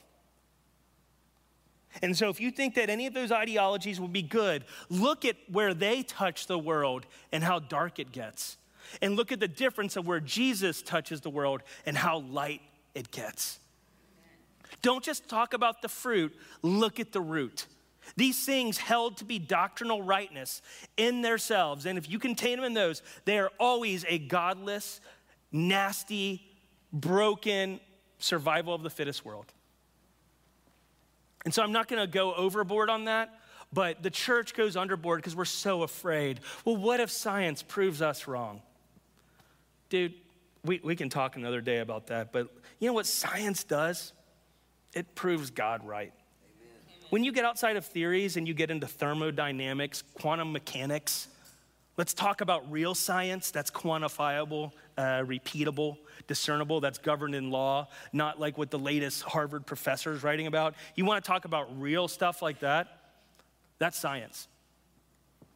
And 2.01 2.15
so, 2.15 2.27
if 2.27 2.41
you 2.41 2.51
think 2.51 2.75
that 2.75 2.89
any 2.89 3.07
of 3.07 3.13
those 3.13 3.31
ideologies 3.31 4.01
will 4.01 4.09
be 4.09 4.21
good, 4.21 4.65
look 4.89 5.23
at 5.23 5.37
where 5.49 5.73
they 5.73 6.03
touch 6.03 6.45
the 6.47 6.59
world 6.59 7.05
and 7.31 7.41
how 7.41 7.59
dark 7.59 7.99
it 7.99 8.11
gets. 8.11 8.57
And 9.01 9.15
look 9.15 9.31
at 9.31 9.39
the 9.39 9.47
difference 9.47 9.95
of 9.95 10.07
where 10.07 10.19
Jesus 10.19 10.81
touches 10.81 11.21
the 11.21 11.29
world 11.29 11.63
and 11.85 11.97
how 11.97 12.19
light 12.19 12.61
it 12.93 13.11
gets. 13.11 13.61
Don't 14.81 15.03
just 15.03 15.27
talk 15.27 15.53
about 15.53 15.81
the 15.81 15.89
fruit, 15.89 16.35
look 16.61 16.99
at 16.99 17.11
the 17.11 17.21
root. 17.21 17.65
These 18.15 18.45
things 18.45 18.77
held 18.77 19.17
to 19.17 19.25
be 19.25 19.37
doctrinal 19.37 20.01
rightness 20.01 20.61
in 20.95 21.21
themselves, 21.21 21.85
and 21.85 21.97
if 21.97 22.09
you 22.09 22.19
contain 22.19 22.57
them 22.57 22.65
in 22.65 22.73
those, 22.73 23.01
they 23.25 23.37
are 23.37 23.51
always 23.59 24.05
a 24.07 24.17
godless, 24.17 25.01
nasty, 25.51 26.47
broken 26.93 27.79
survival 28.19 28.73
of 28.73 28.83
the 28.83 28.89
fittest 28.89 29.25
world. 29.25 29.51
And 31.45 31.53
so 31.53 31.63
I'm 31.63 31.71
not 31.71 31.87
going 31.87 32.01
to 32.01 32.07
go 32.07 32.33
overboard 32.33 32.89
on 32.89 33.05
that, 33.05 33.39
but 33.71 34.01
the 34.03 34.09
church 34.09 34.53
goes 34.53 34.75
underboard 34.75 35.17
because 35.17 35.35
we're 35.35 35.45
so 35.45 35.83
afraid. 35.83 36.39
Well, 36.65 36.77
what 36.77 36.99
if 36.99 37.11
science 37.11 37.63
proves 37.63 38.01
us 38.01 38.27
wrong? 38.27 38.61
Dude, 39.89 40.13
we, 40.63 40.79
we 40.83 40.95
can 40.95 41.09
talk 41.09 41.35
another 41.35 41.61
day 41.61 41.79
about 41.79 42.07
that, 42.07 42.31
but 42.31 42.49
you 42.79 42.87
know 42.87 42.93
what 42.93 43.05
science 43.05 43.63
does? 43.63 44.13
It 44.97 45.13
proves 45.13 45.51
God 45.51 45.85
right. 45.85 46.11
When 47.11 47.23
you 47.23 47.31
get 47.31 47.45
outside 47.45 47.77
of 47.77 47.85
theories 47.85 48.35
and 48.35 48.47
you 48.47 48.55
get 48.55 48.71
into 48.71 48.87
thermodynamics, 48.87 50.03
quantum 50.15 50.51
mechanics, 50.51 51.27
let's 51.97 52.15
talk 52.15 52.41
about 52.41 52.71
real 52.71 52.95
science 52.95 53.51
that's 53.51 53.69
quantifiable, 53.69 54.71
uh, 54.97 55.21
repeatable 55.21 55.97
discernible, 56.25 56.81
that's 56.81 56.97
governed 56.97 57.35
in 57.35 57.51
law, 57.51 57.87
not 58.11 58.39
like 58.39 58.57
what 58.57 58.71
the 58.71 58.79
latest 58.79 59.21
Harvard 59.21 59.67
professor 59.67 60.13
is 60.13 60.23
writing 60.23 60.47
about. 60.47 60.73
You 60.95 61.05
want 61.05 61.23
to 61.23 61.27
talk 61.27 61.45
about 61.45 61.79
real 61.79 62.07
stuff 62.07 62.41
like 62.41 62.61
that? 62.61 62.87
That's 63.77 63.99
science. 63.99 64.47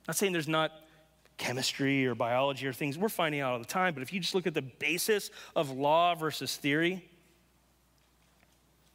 Not 0.08 0.18
saying 0.18 0.34
there's 0.34 0.48
not 0.48 0.72
chemistry 1.38 2.06
or 2.06 2.14
biology 2.14 2.68
or 2.68 2.74
things 2.74 2.96
we're 2.96 3.10
finding 3.10 3.42
out 3.42 3.54
all 3.54 3.60
the 3.60 3.66
time, 3.66 3.96
but 3.96 4.04
if 4.04 4.14
you 4.14 4.20
just 4.20 4.36
look 4.36 4.46
at 4.46 4.54
the 4.54 4.62
basis 4.62 5.32
of 5.56 5.72
law 5.72 6.14
versus 6.14 6.56
theory, 6.56 7.04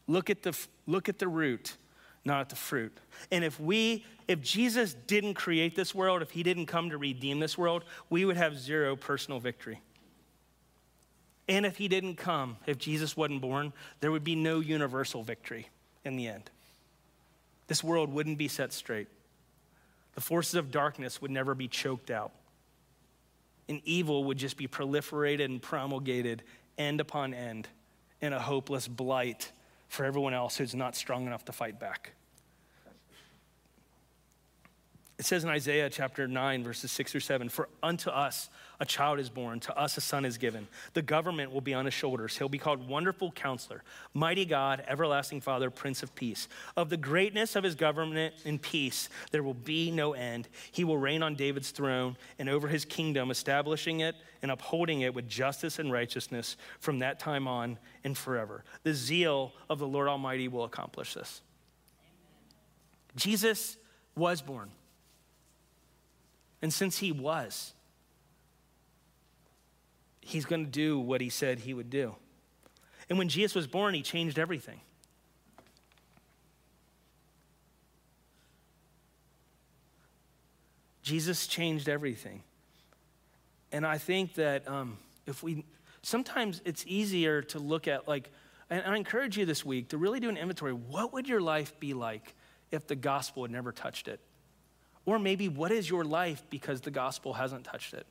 look 0.07 0.31
at 0.31 0.43
the, 0.43 0.57
look 0.87 1.09
at 1.09 1.19
the 1.19 1.29
root 1.29 1.77
not 2.27 2.41
at 2.41 2.49
the 2.49 2.57
fruit. 2.57 2.99
And 3.31 3.45
if 3.45 3.59
we, 3.59 4.05
if 4.29 4.43
Jesus 4.43 4.95
didn't 5.07 5.35
create 5.35 5.77
this 5.77 5.95
world, 5.95 6.21
if 6.21 6.33
he 6.33 6.43
didn't 6.43 6.67
come 6.67 6.91
to 6.91 6.99
redeem 6.99 7.39
this 7.39 7.57
world, 7.57 7.85
we 8.11 8.25
would 8.25 8.37
have 8.37 8.59
zero 8.59 8.97
personal 8.97 9.39
victory. 9.39 9.81
And 11.49 11.65
if 11.65 11.77
he 11.77 11.87
didn't 11.87 12.17
come, 12.17 12.57
if 12.67 12.77
Jesus 12.77 13.17
wasn't 13.17 13.41
born, 13.41 13.73
there 14.01 14.11
would 14.11 14.25
be 14.25 14.35
no 14.35 14.59
universal 14.59 15.23
victory 15.23 15.69
in 16.05 16.17
the 16.17 16.27
end. 16.27 16.51
This 17.69 17.85
world 17.85 18.13
wouldn't 18.13 18.39
be 18.39 18.49
set 18.49 18.73
straight. 18.73 19.07
The 20.17 20.21
forces 20.21 20.55
of 20.57 20.73
darkness 20.73 21.23
would 21.23 21.31
never 21.31 21.55
be 21.55 21.69
choked 21.69 22.11
out. 22.11 22.33
And 23.69 23.81
evil 23.85 24.25
would 24.25 24.39
just 24.39 24.57
be 24.57 24.67
proliferated 24.67 25.45
and 25.45 25.63
promulgated 25.63 26.43
end 26.77 27.01
upon 27.01 27.35
end 27.35 27.69
in 28.21 28.33
a 28.33 28.41
hopeless 28.41 28.89
blight 28.89 29.53
for 29.89 30.05
everyone 30.05 30.35
else 30.35 30.57
who's 30.57 30.75
not 30.75 30.95
strong 30.95 31.27
enough 31.27 31.45
to 31.47 31.53
fight 31.53 31.79
back. 31.79 32.13
It 35.19 35.25
says 35.25 35.45
in 35.45 35.49
Isaiah 35.51 35.89
chapter 35.89 36.29
9, 36.29 36.63
verses 36.63 36.93
6 36.93 37.13
through 37.13 37.21
7 37.21 37.49
For 37.49 37.71
unto 37.83 38.11
us 38.11 38.51
a 38.81 38.85
child 38.85 39.19
is 39.19 39.31
born, 39.31 39.61
to 39.61 39.75
us 39.75 39.97
a 39.97 40.03
son 40.03 40.27
is 40.27 40.37
given. 40.37 40.69
The 40.93 41.01
government 41.01 41.53
will 41.53 41.63
be 41.63 41.73
on 41.73 41.87
his 41.87 41.95
shoulders. 41.95 42.37
He'll 42.37 42.51
be 42.51 42.59
called 42.59 42.87
Wonderful 42.87 43.33
Counselor, 43.33 43.83
Mighty 44.13 44.45
God, 44.45 44.85
Everlasting 44.87 45.41
Father, 45.41 45.71
Prince 45.71 46.03
of 46.03 46.15
Peace. 46.15 46.49
Of 46.77 46.91
the 46.91 46.99
greatness 46.99 47.57
of 47.57 47.65
his 47.65 47.75
government 47.75 48.35
and 48.45 48.61
peace, 48.61 49.09
there 49.31 49.43
will 49.43 49.55
be 49.55 49.91
no 49.91 50.13
end. 50.13 50.49
He 50.71 50.85
will 50.85 50.99
reign 50.99 51.23
on 51.23 51.35
David's 51.35 51.71
throne 51.71 52.19
and 52.39 52.51
over 52.51 52.69
his 52.69 52.85
kingdom, 52.85 53.31
establishing 53.31 54.01
it 54.01 54.17
and 54.43 54.51
upholding 54.51 55.01
it 55.01 55.15
with 55.15 55.27
justice 55.31 55.79
and 55.79 55.91
righteousness 55.91 56.59
from 56.79 56.99
that 56.99 57.19
time 57.19 57.49
on 57.49 57.79
and 58.05 58.19
forever. 58.19 58.65
The 58.83 58.93
zeal 58.93 59.53
of 59.71 59.79
the 59.79 59.89
Lord 59.89 60.09
Almighty 60.09 60.49
will 60.49 60.65
accomplish 60.65 61.15
this. 61.15 61.41
Jesus 63.17 63.79
was 64.15 64.43
born. 64.43 64.69
And 66.63 66.73
since 66.73 66.99
he 66.99 67.13
was, 67.13 67.75
he's 70.21 70.45
going 70.45 70.65
to 70.65 70.71
do 70.71 70.99
what 70.99 71.21
he 71.21 71.29
said 71.29 71.61
he 71.61 71.75
would 71.75 71.91
do. 71.91 72.17
And 73.09 73.19
when 73.19 73.29
Jesus 73.29 73.55
was 73.55 73.67
born, 73.67 73.95
he 73.95 74.03
changed 74.03 74.39
everything. 74.39 74.81
Jesus 81.03 81.47
changed 81.47 81.89
everything. 81.89 82.43
And 83.71 83.87
I 83.87 83.99
think 83.99 84.35
that 84.35 84.67
um, 84.67 84.99
if 85.25 85.41
we, 85.41 85.65
sometimes 86.03 86.61
it's 86.65 86.85
easier 86.89 87.43
to 87.43 87.61
look 87.61 87.87
at, 87.87 88.09
like, 88.09 88.33
and 88.71 88.83
I 88.85 88.97
encourage 88.97 89.39
you 89.39 89.47
this 89.47 89.65
week 89.65 89.91
to 89.91 89.99
really 89.99 90.19
do 90.19 90.29
an 90.29 90.37
inventory. 90.37 90.73
What 90.73 91.13
would 91.13 91.29
your 91.29 91.41
life 91.41 91.79
be 91.79 91.95
like 91.95 92.35
if 92.73 92.89
the 92.89 92.97
gospel 92.97 93.45
had 93.45 93.53
never 93.53 93.71
touched 93.71 94.09
it? 94.09 94.19
Or 95.07 95.19
maybe 95.19 95.49
what 95.49 95.73
is 95.73 95.89
your 95.89 96.05
life 96.05 96.43
because 96.51 96.83
the 96.83 96.91
gospel 96.91 97.33
hasn't 97.33 97.65
touched 97.65 97.95
it? 97.95 98.07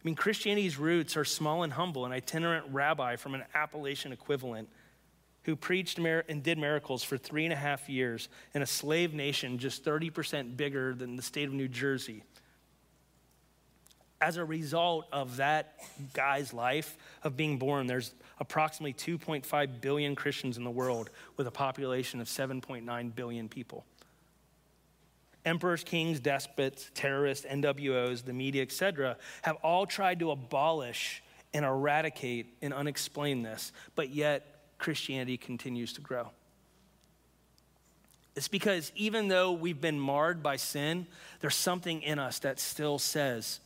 I 0.00 0.02
mean, 0.04 0.14
Christianity's 0.14 0.78
roots 0.78 1.16
are 1.16 1.24
small 1.24 1.62
and 1.62 1.72
humble, 1.72 2.06
an 2.06 2.12
itinerant 2.12 2.66
rabbi 2.70 3.16
from 3.16 3.34
an 3.34 3.44
Appalachian 3.54 4.12
equivalent 4.12 4.68
who 5.44 5.56
preached 5.56 5.98
and 5.98 6.42
did 6.42 6.58
miracles 6.58 7.02
for 7.02 7.18
three 7.18 7.44
and 7.44 7.52
a 7.52 7.56
half 7.56 7.88
years 7.88 8.28
in 8.54 8.62
a 8.62 8.66
slave 8.66 9.14
nation 9.14 9.58
just 9.58 9.84
30% 9.84 10.56
bigger 10.56 10.94
than 10.94 11.16
the 11.16 11.22
state 11.22 11.48
of 11.48 11.54
New 11.54 11.68
Jersey. 11.68 12.22
As 14.22 14.36
a 14.36 14.44
result 14.44 15.06
of 15.12 15.36
that 15.36 15.76
guy's 16.12 16.52
life 16.52 16.98
of 17.24 17.36
being 17.36 17.58
born, 17.58 17.86
there's 17.86 18.12
approximately 18.38 18.92
2.5 18.92 19.80
billion 19.80 20.14
Christians 20.14 20.58
in 20.58 20.64
the 20.64 20.70
world 20.70 21.08
with 21.38 21.46
a 21.46 21.50
population 21.50 22.20
of 22.20 22.26
7.9 22.26 23.14
billion 23.14 23.48
people. 23.48 23.86
Emperors, 25.44 25.82
kings, 25.82 26.20
despots, 26.20 26.90
terrorists, 26.94 27.46
NWOs, 27.46 28.24
the 28.24 28.32
media, 28.32 28.62
etc., 28.62 29.16
have 29.42 29.56
all 29.56 29.86
tried 29.86 30.18
to 30.20 30.30
abolish 30.30 31.22
and 31.54 31.64
eradicate 31.64 32.54
and 32.62 32.72
unexplain 32.72 33.42
this, 33.42 33.72
but 33.94 34.10
yet 34.10 34.46
Christianity 34.78 35.36
continues 35.36 35.92
to 35.94 36.00
grow. 36.00 36.30
It's 38.36 38.48
because 38.48 38.92
even 38.94 39.28
though 39.28 39.52
we've 39.52 39.80
been 39.80 39.98
marred 39.98 40.42
by 40.42 40.56
sin, 40.56 41.06
there's 41.40 41.56
something 41.56 42.02
in 42.02 42.18
us 42.18 42.38
that 42.40 42.60
still 42.60 42.98
says 42.98 43.60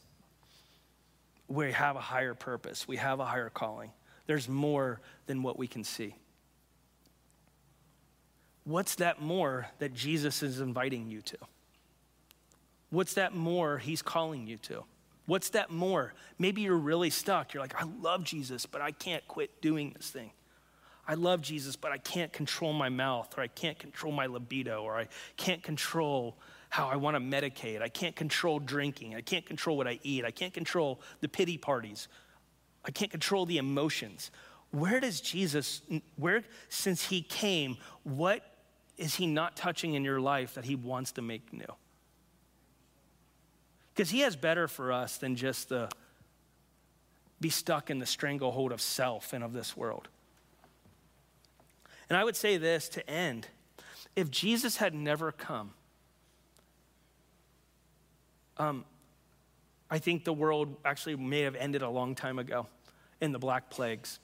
we 1.48 1.72
have 1.72 1.96
a 1.96 2.00
higher 2.00 2.34
purpose, 2.34 2.88
we 2.88 2.96
have 2.96 3.20
a 3.20 3.24
higher 3.24 3.50
calling. 3.50 3.90
There's 4.26 4.48
more 4.48 5.00
than 5.26 5.42
what 5.42 5.58
we 5.58 5.66
can 5.66 5.84
see. 5.84 6.14
What's 8.64 8.94
that 8.96 9.20
more 9.20 9.68
that 9.78 9.92
Jesus 9.92 10.42
is 10.42 10.60
inviting 10.60 11.10
you 11.10 11.20
to? 11.20 11.36
What's 12.94 13.14
that 13.14 13.34
more 13.34 13.78
he's 13.78 14.02
calling 14.02 14.46
you 14.46 14.56
to? 14.58 14.84
What's 15.26 15.50
that 15.50 15.70
more? 15.70 16.14
Maybe 16.38 16.60
you're 16.60 16.76
really 16.76 17.10
stuck. 17.10 17.52
You're 17.52 17.62
like, 17.62 17.74
I 17.80 17.86
love 18.00 18.22
Jesus, 18.22 18.66
but 18.66 18.80
I 18.80 18.92
can't 18.92 19.26
quit 19.26 19.60
doing 19.60 19.92
this 19.96 20.10
thing. 20.10 20.30
I 21.08 21.14
love 21.14 21.42
Jesus, 21.42 21.74
but 21.74 21.90
I 21.90 21.98
can't 21.98 22.32
control 22.32 22.72
my 22.72 22.88
mouth, 22.88 23.36
or 23.36 23.42
I 23.42 23.48
can't 23.48 23.78
control 23.80 24.12
my 24.12 24.26
libido, 24.26 24.84
or 24.84 24.96
I 24.96 25.08
can't 25.36 25.60
control 25.60 26.38
how 26.70 26.88
I 26.88 26.94
want 26.94 27.16
to 27.16 27.20
medicate. 27.20 27.82
I 27.82 27.88
can't 27.88 28.14
control 28.14 28.60
drinking. 28.60 29.16
I 29.16 29.22
can't 29.22 29.44
control 29.44 29.76
what 29.76 29.88
I 29.88 29.98
eat. 30.04 30.24
I 30.24 30.30
can't 30.30 30.54
control 30.54 31.00
the 31.20 31.28
pity 31.28 31.58
parties. 31.58 32.06
I 32.84 32.92
can't 32.92 33.10
control 33.10 33.44
the 33.44 33.58
emotions. 33.58 34.30
Where 34.70 35.00
does 35.00 35.20
Jesus, 35.20 35.82
where, 36.14 36.44
since 36.68 37.06
he 37.06 37.22
came, 37.22 37.76
what 38.04 38.42
is 38.96 39.16
he 39.16 39.26
not 39.26 39.56
touching 39.56 39.94
in 39.94 40.04
your 40.04 40.20
life 40.20 40.54
that 40.54 40.64
he 40.64 40.76
wants 40.76 41.10
to 41.12 41.22
make 41.22 41.52
new? 41.52 41.74
Because 43.94 44.10
he 44.10 44.20
has 44.20 44.34
better 44.34 44.66
for 44.66 44.92
us 44.92 45.18
than 45.18 45.36
just 45.36 45.68
the 45.68 45.88
be 47.40 47.50
stuck 47.50 47.90
in 47.90 47.98
the 47.98 48.06
stranglehold 48.06 48.72
of 48.72 48.80
self 48.80 49.32
and 49.32 49.44
of 49.44 49.52
this 49.52 49.76
world. 49.76 50.08
And 52.08 52.16
I 52.16 52.24
would 52.24 52.36
say 52.36 52.56
this 52.56 52.88
to 52.90 53.08
end 53.08 53.48
if 54.16 54.30
Jesus 54.30 54.76
had 54.76 54.94
never 54.94 55.32
come, 55.32 55.72
um, 58.56 58.84
I 59.90 59.98
think 59.98 60.24
the 60.24 60.32
world 60.32 60.76
actually 60.84 61.16
may 61.16 61.40
have 61.42 61.56
ended 61.56 61.82
a 61.82 61.88
long 61.88 62.14
time 62.14 62.38
ago 62.38 62.66
in 63.20 63.32
the 63.32 63.38
Black 63.38 63.70
Plagues. 63.70 64.18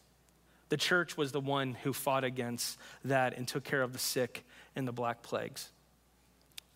The 0.69 0.77
church 0.77 1.17
was 1.17 1.33
the 1.33 1.41
one 1.41 1.75
who 1.75 1.93
fought 1.93 2.25
against 2.25 2.79
that 3.05 3.37
and 3.37 3.47
took 3.47 3.65
care 3.65 3.83
of 3.83 3.93
the 3.93 3.99
sick 3.99 4.45
in 4.77 4.85
the 4.85 4.93
Black 4.93 5.23
Plagues. 5.23 5.71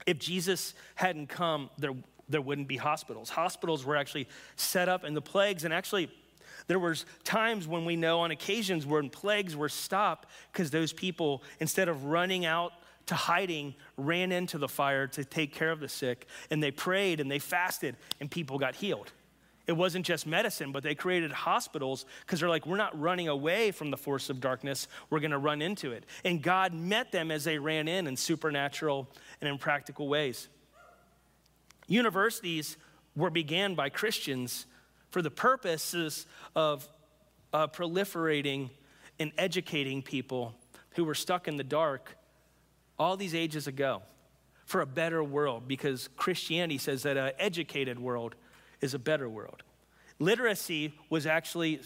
If 0.07 0.19
Jesus 0.19 0.75
hadn't 0.97 1.29
come, 1.29 1.71
there, 1.79 1.93
there 2.29 2.41
wouldn't 2.41 2.69
be 2.69 2.77
hospitals. 2.77 3.31
Hospitals 3.31 3.85
were 3.85 3.97
actually 3.97 4.29
set 4.57 4.89
up 4.89 5.05
in 5.05 5.15
the 5.15 5.23
plagues, 5.23 5.65
and 5.65 5.73
actually, 5.73 6.11
there 6.67 6.79
was 6.79 7.05
times 7.25 7.67
when 7.67 7.85
we 7.85 7.97
know 7.97 8.21
on 8.21 8.31
occasions 8.31 8.87
when 8.87 9.11
plagues 9.11 9.55
were 9.55 9.69
stopped 9.69 10.29
because 10.53 10.71
those 10.71 10.93
people, 10.93 11.43
instead 11.61 11.89
of 11.89 12.05
running 12.05 12.47
out 12.47 12.73
to 13.07 13.15
hiding, 13.15 13.75
ran 13.97 14.33
into 14.33 14.57
the 14.57 14.69
fire 14.69 15.07
to 15.09 15.25
take 15.25 15.53
care 15.53 15.71
of 15.71 15.81
the 15.81 15.89
sick, 15.89 16.27
and 16.51 16.63
they 16.63 16.71
prayed 16.71 17.21
and 17.21 17.31
they 17.31 17.39
fasted, 17.39 17.97
and 18.21 18.31
people 18.31 18.59
got 18.59 18.75
healed. 18.75 19.13
It 19.67 19.73
wasn't 19.73 20.05
just 20.05 20.27
medicine, 20.27 20.73
but 20.73 20.83
they 20.83 20.95
created 20.95 21.33
hospitals 21.33 22.05
because 22.21 22.41
they're 22.41 22.51
like, 22.51 22.67
we're 22.67 22.77
not 22.77 22.99
running 22.99 23.29
away 23.29 23.71
from 23.71 23.91
the 23.91 23.97
force 23.97 24.29
of 24.29 24.41
darkness, 24.41 24.89
we're 25.09 25.21
gonna 25.21 25.39
run 25.39 25.63
into 25.63 25.93
it. 25.93 26.05
And 26.25 26.43
God 26.43 26.75
met 26.75 27.13
them 27.13 27.31
as 27.31 27.45
they 27.45 27.59
ran 27.59 27.89
in 27.89 28.07
in 28.07 28.17
supernatural 28.17 29.09
and 29.41 29.49
in 29.49 29.57
practical 29.57 30.09
ways. 30.09 30.49
Universities 31.87 32.77
were 33.17 33.31
began 33.31 33.75
by 33.75 33.89
Christians 33.89 34.67
for 35.11 35.23
the 35.23 35.31
purposes 35.31 36.27
of 36.57 36.89
uh, 37.53 37.69
proliferating 37.69 38.71
and 39.21 39.33
educating 39.39 40.03
people 40.03 40.55
who 40.91 41.05
were 41.05 41.15
stuck 41.15 41.47
in 41.47 41.57
the 41.57 41.65
dark 41.65 42.17
all 42.99 43.17
these 43.17 43.35
ages 43.35 43.67
ago 43.67 44.03
for 44.65 44.81
a 44.81 44.87
better 44.87 45.23
world 45.23 45.69
because 45.69 46.09
Christianity 46.17 46.79
says 46.79 47.03
that 47.03 47.17
an 47.17 47.33
educated 47.39 47.99
world 47.99 48.35
is 48.81 48.95
a 48.95 48.99
better 48.99 49.29
world. 49.29 49.63
Literacy 50.19 50.95
was 51.11 51.27
actually, 51.27 51.81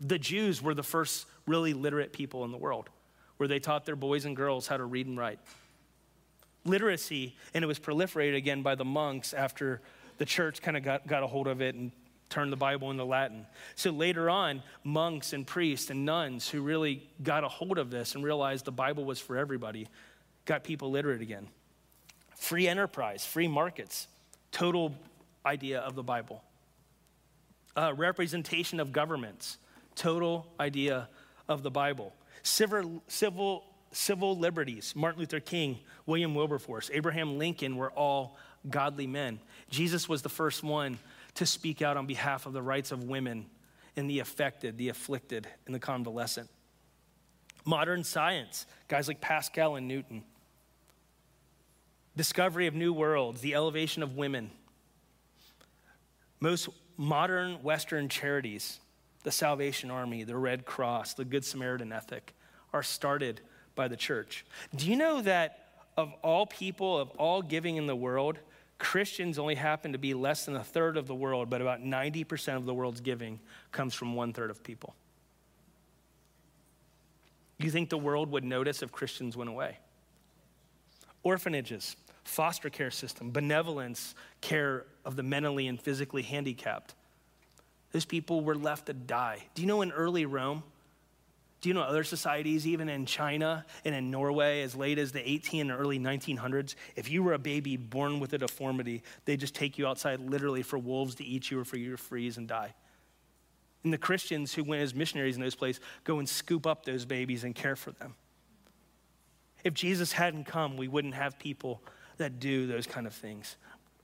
the 0.00 0.18
Jews 0.18 0.62
were 0.62 0.74
the 0.74 0.82
first 0.82 1.26
really 1.46 1.74
literate 1.74 2.12
people 2.12 2.44
in 2.44 2.50
the 2.50 2.58
world 2.58 2.88
where 3.36 3.48
they 3.48 3.58
taught 3.58 3.84
their 3.84 3.96
boys 3.96 4.24
and 4.24 4.34
girls 4.34 4.66
how 4.66 4.76
to 4.76 4.84
read 4.84 5.06
and 5.06 5.18
write. 5.18 5.38
Literacy, 6.66 7.36
and 7.54 7.64
it 7.64 7.66
was 7.66 7.78
proliferated 7.78 8.36
again 8.36 8.62
by 8.62 8.74
the 8.74 8.84
monks 8.84 9.32
after 9.32 9.80
the 10.18 10.24
church 10.24 10.62
kind 10.62 10.76
of 10.76 10.82
got, 10.82 11.06
got 11.06 11.22
a 11.22 11.26
hold 11.26 11.46
of 11.46 11.60
it 11.60 11.74
and 11.74 11.92
turned 12.28 12.52
the 12.52 12.56
Bible 12.56 12.90
into 12.90 13.04
Latin. 13.04 13.46
So 13.74 13.90
later 13.90 14.28
on, 14.28 14.62
monks 14.82 15.32
and 15.32 15.46
priests 15.46 15.90
and 15.90 16.04
nuns 16.04 16.48
who 16.48 16.60
really 16.60 17.08
got 17.22 17.44
a 17.44 17.48
hold 17.48 17.78
of 17.78 17.90
this 17.90 18.14
and 18.14 18.24
realized 18.24 18.64
the 18.64 18.72
Bible 18.72 19.04
was 19.04 19.20
for 19.20 19.36
everybody 19.36 19.88
got 20.44 20.64
people 20.64 20.90
literate 20.90 21.20
again. 21.20 21.48
Free 22.36 22.68
enterprise, 22.68 23.24
free 23.24 23.48
markets, 23.48 24.08
total 24.52 24.94
idea 25.44 25.80
of 25.80 25.94
the 25.94 26.02
Bible. 26.02 26.42
Uh, 27.76 27.92
representation 27.94 28.80
of 28.80 28.92
governments, 28.92 29.58
total 29.94 30.46
idea 30.58 31.08
of 31.48 31.62
the 31.62 31.70
Bible. 31.70 32.12
Civil, 32.42 33.02
civil, 33.08 33.64
civil 33.96 34.36
liberties, 34.36 34.92
Martin 34.94 35.20
Luther 35.20 35.40
King, 35.40 35.78
William 36.04 36.34
Wilberforce, 36.34 36.90
Abraham 36.92 37.38
Lincoln 37.38 37.76
were 37.76 37.90
all 37.90 38.36
godly 38.68 39.06
men. 39.06 39.40
Jesus 39.70 40.08
was 40.08 40.22
the 40.22 40.28
first 40.28 40.62
one 40.62 40.98
to 41.34 41.46
speak 41.46 41.82
out 41.82 41.96
on 41.96 42.06
behalf 42.06 42.46
of 42.46 42.52
the 42.52 42.62
rights 42.62 42.92
of 42.92 43.04
women 43.04 43.46
and 43.96 44.08
the 44.08 44.18
affected, 44.18 44.76
the 44.76 44.90
afflicted, 44.90 45.48
and 45.64 45.74
the 45.74 45.78
convalescent. 45.78 46.48
Modern 47.64 48.04
science, 48.04 48.66
guys 48.86 49.08
like 49.08 49.20
Pascal 49.20 49.76
and 49.76 49.88
Newton. 49.88 50.22
Discovery 52.16 52.66
of 52.66 52.74
new 52.74 52.92
worlds, 52.92 53.40
the 53.40 53.54
elevation 53.54 54.02
of 54.02 54.16
women. 54.16 54.50
Most 56.38 56.68
modern 56.96 57.62
Western 57.62 58.08
charities, 58.08 58.78
the 59.22 59.32
Salvation 59.32 59.90
Army, 59.90 60.22
the 60.24 60.36
Red 60.36 60.66
Cross, 60.66 61.14
the 61.14 61.24
Good 61.24 61.44
Samaritan 61.44 61.92
ethic, 61.92 62.34
are 62.72 62.82
started 62.82 63.40
by 63.76 63.86
the 63.86 63.96
church. 63.96 64.44
Do 64.74 64.90
you 64.90 64.96
know 64.96 65.20
that 65.22 65.66
of 65.96 66.12
all 66.22 66.46
people, 66.46 66.98
of 66.98 67.10
all 67.10 67.42
giving 67.42 67.76
in 67.76 67.86
the 67.86 67.94
world, 67.94 68.38
Christians 68.78 69.38
only 69.38 69.54
happen 69.54 69.92
to 69.92 69.98
be 69.98 70.12
less 70.12 70.44
than 70.46 70.56
a 70.56 70.64
third 70.64 70.96
of 70.96 71.06
the 71.06 71.14
world, 71.14 71.48
but 71.48 71.60
about 71.60 71.82
90% 71.82 72.56
of 72.56 72.66
the 72.66 72.74
world's 72.74 73.00
giving 73.00 73.40
comes 73.72 73.94
from 73.94 74.14
one 74.14 74.32
third 74.32 74.50
of 74.50 74.62
people. 74.62 74.94
You 77.58 77.70
think 77.70 77.88
the 77.88 77.98
world 77.98 78.30
would 78.32 78.44
notice 78.44 78.82
if 78.82 78.92
Christians 78.92 79.36
went 79.36 79.48
away? 79.48 79.78
Orphanages, 81.22 81.96
foster 82.24 82.68
care 82.68 82.90
system, 82.90 83.30
benevolence, 83.30 84.14
care 84.42 84.84
of 85.04 85.16
the 85.16 85.22
mentally 85.22 85.66
and 85.68 85.80
physically 85.80 86.22
handicapped. 86.22 86.94
Those 87.92 88.04
people 88.04 88.42
were 88.42 88.56
left 88.56 88.86
to 88.86 88.92
die. 88.92 89.38
Do 89.54 89.62
you 89.62 89.68
know 89.68 89.80
in 89.80 89.90
early 89.92 90.26
Rome, 90.26 90.62
do 91.60 91.70
you 91.70 91.74
know 91.74 91.80
other 91.80 92.04
societies, 92.04 92.66
even 92.66 92.88
in 92.88 93.06
China 93.06 93.64
and 93.84 93.94
in 93.94 94.10
Norway, 94.10 94.62
as 94.62 94.76
late 94.76 94.98
as 94.98 95.12
the 95.12 95.26
18 95.28 95.70
and 95.70 95.80
early 95.80 95.98
1900s, 95.98 96.74
if 96.96 97.10
you 97.10 97.22
were 97.22 97.32
a 97.32 97.38
baby 97.38 97.76
born 97.76 98.20
with 98.20 98.32
a 98.34 98.38
deformity, 98.38 99.02
they 99.24 99.36
just 99.36 99.54
take 99.54 99.78
you 99.78 99.86
outside 99.86 100.20
literally 100.20 100.62
for 100.62 100.78
wolves 100.78 101.14
to 101.16 101.24
eat 101.24 101.50
you 101.50 101.58
or 101.58 101.64
for 101.64 101.78
you 101.78 101.92
to 101.92 101.96
freeze 101.96 102.36
and 102.36 102.46
die. 102.46 102.74
And 103.84 103.92
the 103.92 103.98
Christians 103.98 104.52
who 104.52 104.64
went 104.64 104.82
as 104.82 104.94
missionaries 104.94 105.36
in 105.36 105.42
those 105.42 105.54
places 105.54 105.80
go 106.04 106.18
and 106.18 106.28
scoop 106.28 106.66
up 106.66 106.84
those 106.84 107.04
babies 107.04 107.44
and 107.44 107.54
care 107.54 107.76
for 107.76 107.92
them. 107.92 108.14
If 109.64 109.72
Jesus 109.72 110.12
hadn't 110.12 110.44
come, 110.44 110.76
we 110.76 110.88
wouldn't 110.88 111.14
have 111.14 111.38
people 111.38 111.82
that 112.18 112.38
do 112.38 112.66
those 112.66 112.86
kind 112.86 113.06
of 113.06 113.14
things. 113.14 113.56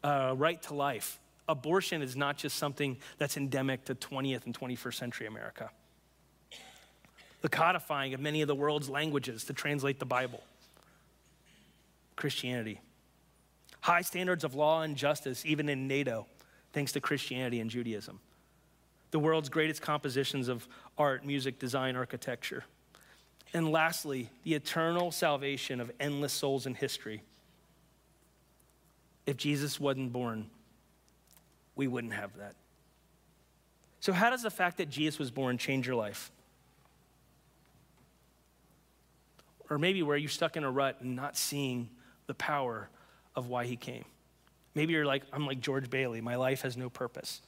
Uh, 0.02 0.34
right 0.36 0.60
to 0.62 0.74
life. 0.74 1.20
Abortion 1.48 2.00
is 2.00 2.16
not 2.16 2.38
just 2.38 2.56
something 2.56 2.96
that's 3.18 3.36
endemic 3.36 3.84
to 3.84 3.94
20th 3.94 4.46
and 4.46 4.58
21st 4.58 4.94
century 4.94 5.26
America 5.26 5.70
the 7.42 7.48
codifying 7.48 8.14
of 8.14 8.20
many 8.20 8.40
of 8.40 8.48
the 8.48 8.54
world's 8.54 8.88
languages 8.88 9.44
to 9.44 9.52
translate 9.52 9.98
the 9.98 10.06
Bible. 10.06 10.42
Christianity. 12.16 12.80
High 13.80 14.02
standards 14.02 14.44
of 14.44 14.54
law 14.54 14.82
and 14.82 14.96
justice, 14.96 15.44
even 15.44 15.68
in 15.68 15.88
NATO, 15.88 16.26
thanks 16.72 16.92
to 16.92 17.00
Christianity 17.00 17.60
and 17.60 17.68
Judaism. 17.68 18.20
the 19.10 19.18
world's 19.18 19.50
greatest 19.50 19.82
compositions 19.82 20.48
of 20.48 20.66
art, 20.96 21.22
music, 21.22 21.58
design, 21.58 21.96
architecture. 21.96 22.64
And 23.52 23.70
lastly, 23.70 24.30
the 24.42 24.54
eternal 24.54 25.10
salvation 25.10 25.82
of 25.82 25.92
endless 26.00 26.32
souls 26.32 26.64
in 26.64 26.74
history. 26.74 27.22
If 29.26 29.36
Jesus 29.36 29.78
wasn't 29.78 30.14
born, 30.14 30.48
we 31.76 31.88
wouldn't 31.88 32.14
have 32.14 32.34
that. 32.38 32.54
So, 34.00 34.14
how 34.14 34.30
does 34.30 34.42
the 34.42 34.50
fact 34.50 34.78
that 34.78 34.88
Jesus 34.88 35.18
was 35.18 35.30
born 35.30 35.58
change 35.58 35.86
your 35.86 35.96
life? 35.96 36.32
Or 39.72 39.78
maybe 39.78 40.02
where 40.02 40.18
you're 40.18 40.28
stuck 40.28 40.58
in 40.58 40.64
a 40.64 40.70
rut 40.70 40.98
and 41.00 41.16
not 41.16 41.34
seeing 41.34 41.88
the 42.26 42.34
power 42.34 42.90
of 43.34 43.48
why 43.48 43.64
he 43.64 43.74
came. 43.74 44.04
Maybe 44.74 44.92
you're 44.92 45.06
like, 45.06 45.22
I'm 45.32 45.46
like 45.46 45.60
George 45.60 45.88
Bailey, 45.88 46.20
my 46.20 46.36
life 46.36 46.60
has 46.60 46.76
no 46.76 46.90
purpose. 46.90 47.40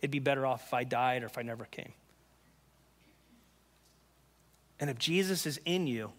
It'd 0.00 0.12
be 0.12 0.20
better 0.20 0.46
off 0.46 0.68
if 0.68 0.72
I 0.72 0.84
died 0.84 1.24
or 1.24 1.26
if 1.26 1.36
I 1.36 1.42
never 1.42 1.64
came. 1.64 1.92
And 4.78 4.88
if 4.88 4.98
Jesus 4.98 5.46
is 5.46 5.60
in 5.64 5.88
you, 5.88 6.12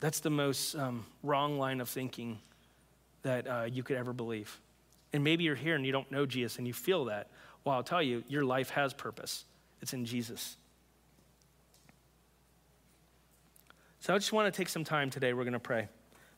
that's 0.00 0.18
the 0.18 0.30
most 0.30 0.74
um, 0.74 1.06
wrong 1.22 1.60
line 1.60 1.80
of 1.80 1.88
thinking 1.88 2.40
that 3.22 3.46
uh, 3.46 3.68
you 3.70 3.84
could 3.84 3.96
ever 3.96 4.12
believe. 4.12 4.58
And 5.12 5.22
maybe 5.22 5.44
you're 5.44 5.54
here 5.54 5.76
and 5.76 5.86
you 5.86 5.92
don't 5.92 6.10
know 6.10 6.26
Jesus 6.26 6.58
and 6.58 6.66
you 6.66 6.72
feel 6.72 7.04
that. 7.04 7.28
Well, 7.62 7.76
I'll 7.76 7.84
tell 7.84 8.02
you, 8.02 8.24
your 8.26 8.44
life 8.44 8.70
has 8.70 8.92
purpose. 8.92 9.44
It's 9.80 9.92
in 9.92 10.04
Jesus. 10.04 10.56
So 14.04 14.14
I 14.14 14.18
just 14.18 14.34
want 14.34 14.52
to 14.52 14.54
take 14.54 14.68
some 14.68 14.84
time 14.84 15.08
today. 15.08 15.32
We're 15.32 15.44
going 15.44 15.54
to 15.54 15.58
pray. 15.58 15.88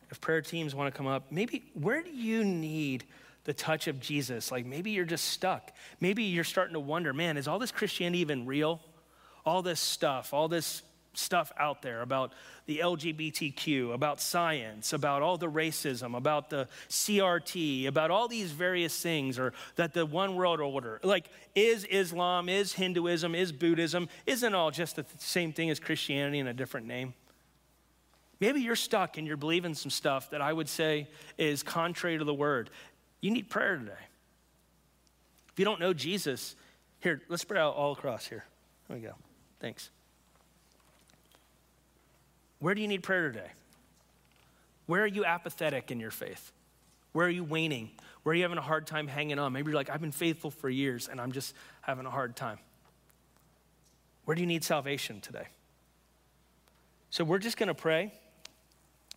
If 0.09 0.21
prayer 0.21 0.41
teams 0.41 0.73
want 0.73 0.95
to 0.95 0.97
come 0.97 1.09
up, 1.09 1.33
maybe 1.33 1.65
where 1.75 2.01
do 2.01 2.11
you 2.11 2.45
need 2.45 3.03
the 3.43 3.53
touch 3.53 3.89
of 3.89 3.99
Jesus? 3.99 4.53
Like 4.53 4.65
maybe 4.65 4.93
you're 4.93 5.05
just 5.05 5.25
stuck. 5.25 5.73
Maybe 5.99 6.23
you're 6.23 6.45
starting 6.45 6.75
to 6.75 6.81
wonder, 6.81 7.13
man, 7.13 7.37
is 7.37 7.49
all 7.49 7.59
this 7.59 7.73
Christianity 7.73 8.21
even 8.21 8.47
real? 8.47 8.81
All 9.45 9.63
this 9.63 9.81
stuff, 9.81 10.33
all 10.33 10.47
this 10.47 10.83
stuff 11.15 11.51
out 11.59 11.83
there 11.83 12.03
about 12.03 12.35
the 12.67 12.79
LGBTQ, 12.79 13.93
about 13.93 14.21
science, 14.21 14.93
about 14.93 15.23
all 15.23 15.37
the 15.37 15.51
racism, 15.51 16.17
about 16.17 16.51
the 16.51 16.69
CRT, 16.89 17.89
about 17.89 18.13
all 18.13 18.29
these 18.29 18.53
various 18.53 18.97
things, 18.97 19.41
or 19.41 19.53
that 19.75 19.93
the 19.93 20.07
one 20.07 20.37
world 20.37 20.61
order, 20.61 21.01
like 21.03 21.29
is 21.57 21.83
Islam, 21.83 22.49
is 22.49 22.75
Hinduism, 22.75 23.35
is 23.35 23.51
Buddhism, 23.51 24.09
isn't 24.25 24.55
all 24.55 24.71
just 24.71 24.95
the 24.95 25.07
same 25.19 25.53
thing 25.53 25.69
as 25.69 25.81
Christianity 25.81 26.39
in 26.39 26.47
a 26.47 26.55
different 26.55 26.87
name? 26.87 27.13
Maybe 28.41 28.61
you're 28.61 28.77
stuck 28.77 29.17
and 29.17 29.27
you're 29.27 29.37
believing 29.37 29.75
some 29.75 29.91
stuff 29.91 30.31
that 30.31 30.43
I 30.43 30.53
would 30.53 30.69
say 30.69 31.09
is 31.39 31.63
contrary 31.63 32.19
to 32.19 32.25
the 32.25 32.35
word. 32.35 32.71
You 33.21 33.31
need 33.31 33.49
prayer 33.49 33.77
today. 33.77 33.93
If 35.53 35.59
you 35.59 35.65
don't 35.65 35.81
know 35.81 35.95
Jesus, 35.95 36.55
here, 37.01 37.23
let's 37.29 37.43
spread 37.43 37.61
out 37.61 37.75
all 37.75 37.93
across 37.93 38.27
here. 38.27 38.45
There 38.89 38.97
we 38.97 39.03
go. 39.03 39.15
Thanks. 39.61 39.91
Where 42.59 42.75
do 42.75 42.83
you 42.83 42.89
need 42.89 43.03
prayer 43.03 43.33
today? 43.33 43.51
Where 44.87 45.03
are 45.03 45.07
you 45.07 45.25
apathetic 45.25 45.91
in 45.91 45.99
your 45.99 46.11
faith? 46.11 46.53
Where 47.13 47.27
are 47.27 47.31
you 47.31 47.43
waning? 47.43 47.91
Where 48.23 48.33
are 48.33 48.37
you 48.37 48.43
having 48.43 48.59
a 48.59 48.63
hard 48.63 48.87
time 48.87 49.09
hanging 49.09 49.39
on? 49.39 49.53
Maybe 49.53 49.71
you're 49.71 49.77
like, 49.77 49.89
I've 49.89 50.01
been 50.01 50.13
faithful 50.13 50.51
for 50.51 50.69
years 50.69 51.09
and 51.09 51.21
I'm 51.21 51.33
just 51.33 51.55
having 51.81 52.05
a 52.05 52.11
hard 52.11 52.37
time. 52.37 52.59
Where 54.27 54.35
do 54.35 54.43
you 54.43 54.47
need 54.47 54.65
salvation 54.65 55.21
today? 55.21 55.47
So 57.11 57.25
we're 57.25 57.39
just 57.39 57.57
going 57.57 57.69
to 57.69 57.75
pray 57.75 58.13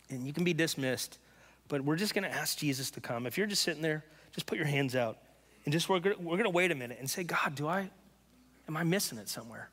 and 0.10 0.26
you 0.26 0.34
can 0.34 0.44
be 0.44 0.54
dismissed, 0.54 1.20
but 1.68 1.82
we're 1.82 1.96
just 1.96 2.14
going 2.14 2.24
to 2.24 2.36
ask 2.36 2.58
Jesus 2.58 2.92
to 2.92 3.02
come. 3.02 3.26
If 3.26 3.38
you're 3.38 3.48
just 3.48 3.64
sitting 3.64 3.82
there, 3.82 4.04
just 4.32 4.46
put 4.46 4.58
your 4.58 4.68
hands 4.68 4.96
out 4.96 5.18
and 5.66 5.74
just 5.74 5.90
we're, 5.90 6.00
we're 6.00 6.38
going 6.38 6.44
to 6.44 6.50
wait 6.50 6.72
a 6.72 6.76
minute 6.76 6.98
and 7.00 7.10
say, 7.10 7.24
God, 7.24 7.56
do 7.56 7.68
I, 7.68 7.90
am 8.68 8.78
I 8.78 8.84
missing 8.84 9.18
it 9.18 9.30
somewhere? 9.30 9.70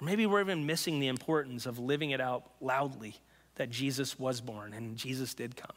Or 0.00 0.04
maybe 0.04 0.26
we're 0.26 0.40
even 0.40 0.66
missing 0.66 1.00
the 1.00 1.08
importance 1.08 1.66
of 1.66 1.78
living 1.78 2.10
it 2.10 2.20
out 2.20 2.50
loudly 2.60 3.16
that 3.56 3.70
Jesus 3.70 4.18
was 4.18 4.40
born 4.40 4.72
and 4.74 4.96
Jesus 4.96 5.34
did 5.34 5.56
come. 5.56 5.70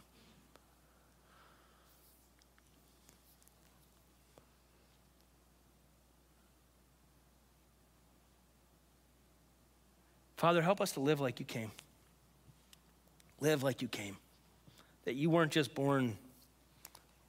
Father, 10.36 10.62
help 10.62 10.80
us 10.80 10.94
to 10.94 11.02
live 11.02 11.20
like 11.20 11.42
you 11.42 11.46
came. 11.46 11.70
Live 13.42 13.64
like 13.64 13.82
you 13.82 13.88
came. 13.88 14.18
That 15.06 15.16
you 15.16 15.30
weren't 15.30 15.52
just 15.52 15.74
born 15.74 16.18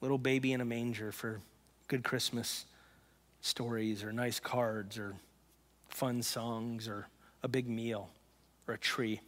little 0.01 0.17
baby 0.17 0.51
in 0.51 0.61
a 0.61 0.65
manger 0.65 1.11
for 1.11 1.41
good 1.87 2.03
Christmas 2.03 2.65
stories 3.41 4.03
or 4.03 4.11
nice 4.11 4.39
cards 4.39 4.97
or 4.97 5.15
fun 5.89 6.21
songs 6.21 6.87
or 6.87 7.07
a 7.43 7.47
big 7.47 7.67
meal 7.67 8.09
or 8.67 8.73
a 8.75 8.77
tree 8.77 9.21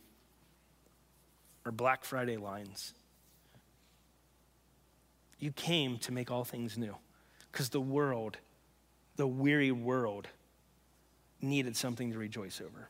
or 1.65 1.71
Black 1.71 2.03
Friday 2.03 2.37
lines. 2.37 2.93
You 5.39 5.51
came 5.51 5.97
to 5.99 6.11
make 6.11 6.31
all 6.31 6.43
things 6.43 6.77
new 6.77 6.95
because 7.51 7.69
the 7.69 7.81
world, 7.81 8.37
the 9.15 9.27
weary 9.27 9.71
world, 9.71 10.27
needed 11.41 11.75
something 11.75 12.11
to 12.11 12.17
rejoice 12.17 12.61
over. 12.61 12.89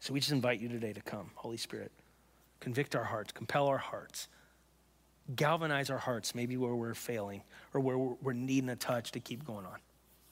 So 0.00 0.12
we 0.12 0.20
just 0.20 0.32
invite 0.32 0.60
you 0.60 0.68
today 0.68 0.92
to 0.92 1.00
come, 1.00 1.30
Holy 1.34 1.56
Spirit. 1.56 1.90
Convict 2.64 2.96
our 2.96 3.04
hearts, 3.04 3.30
compel 3.30 3.66
our 3.66 3.76
hearts, 3.76 4.26
galvanize 5.36 5.90
our 5.90 5.98
hearts, 5.98 6.34
maybe 6.34 6.56
where 6.56 6.74
we're 6.74 6.94
failing 6.94 7.42
or 7.74 7.80
where 7.82 7.98
we're 7.98 8.32
needing 8.32 8.70
a 8.70 8.76
touch 8.76 9.12
to 9.12 9.20
keep 9.20 9.44
going 9.44 9.66
on. 9.66 9.76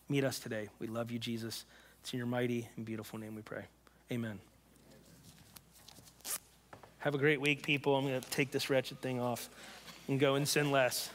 Meet 0.08 0.24
us 0.24 0.38
today. 0.38 0.70
We 0.78 0.86
love 0.86 1.10
you, 1.10 1.18
Jesus. 1.18 1.66
It's 2.00 2.10
in 2.14 2.16
your 2.16 2.26
mighty 2.26 2.66
and 2.74 2.86
beautiful 2.86 3.18
name 3.18 3.34
we 3.34 3.42
pray. 3.42 3.64
Amen. 4.10 4.38
Have 7.00 7.14
a 7.14 7.18
great 7.18 7.38
week, 7.38 7.62
people. 7.62 7.96
I'm 7.96 8.06
going 8.06 8.18
to 8.18 8.30
take 8.30 8.50
this 8.50 8.70
wretched 8.70 9.02
thing 9.02 9.20
off 9.20 9.50
and 10.08 10.18
go 10.18 10.36
and 10.36 10.48
sin 10.48 10.70
less. 10.70 11.10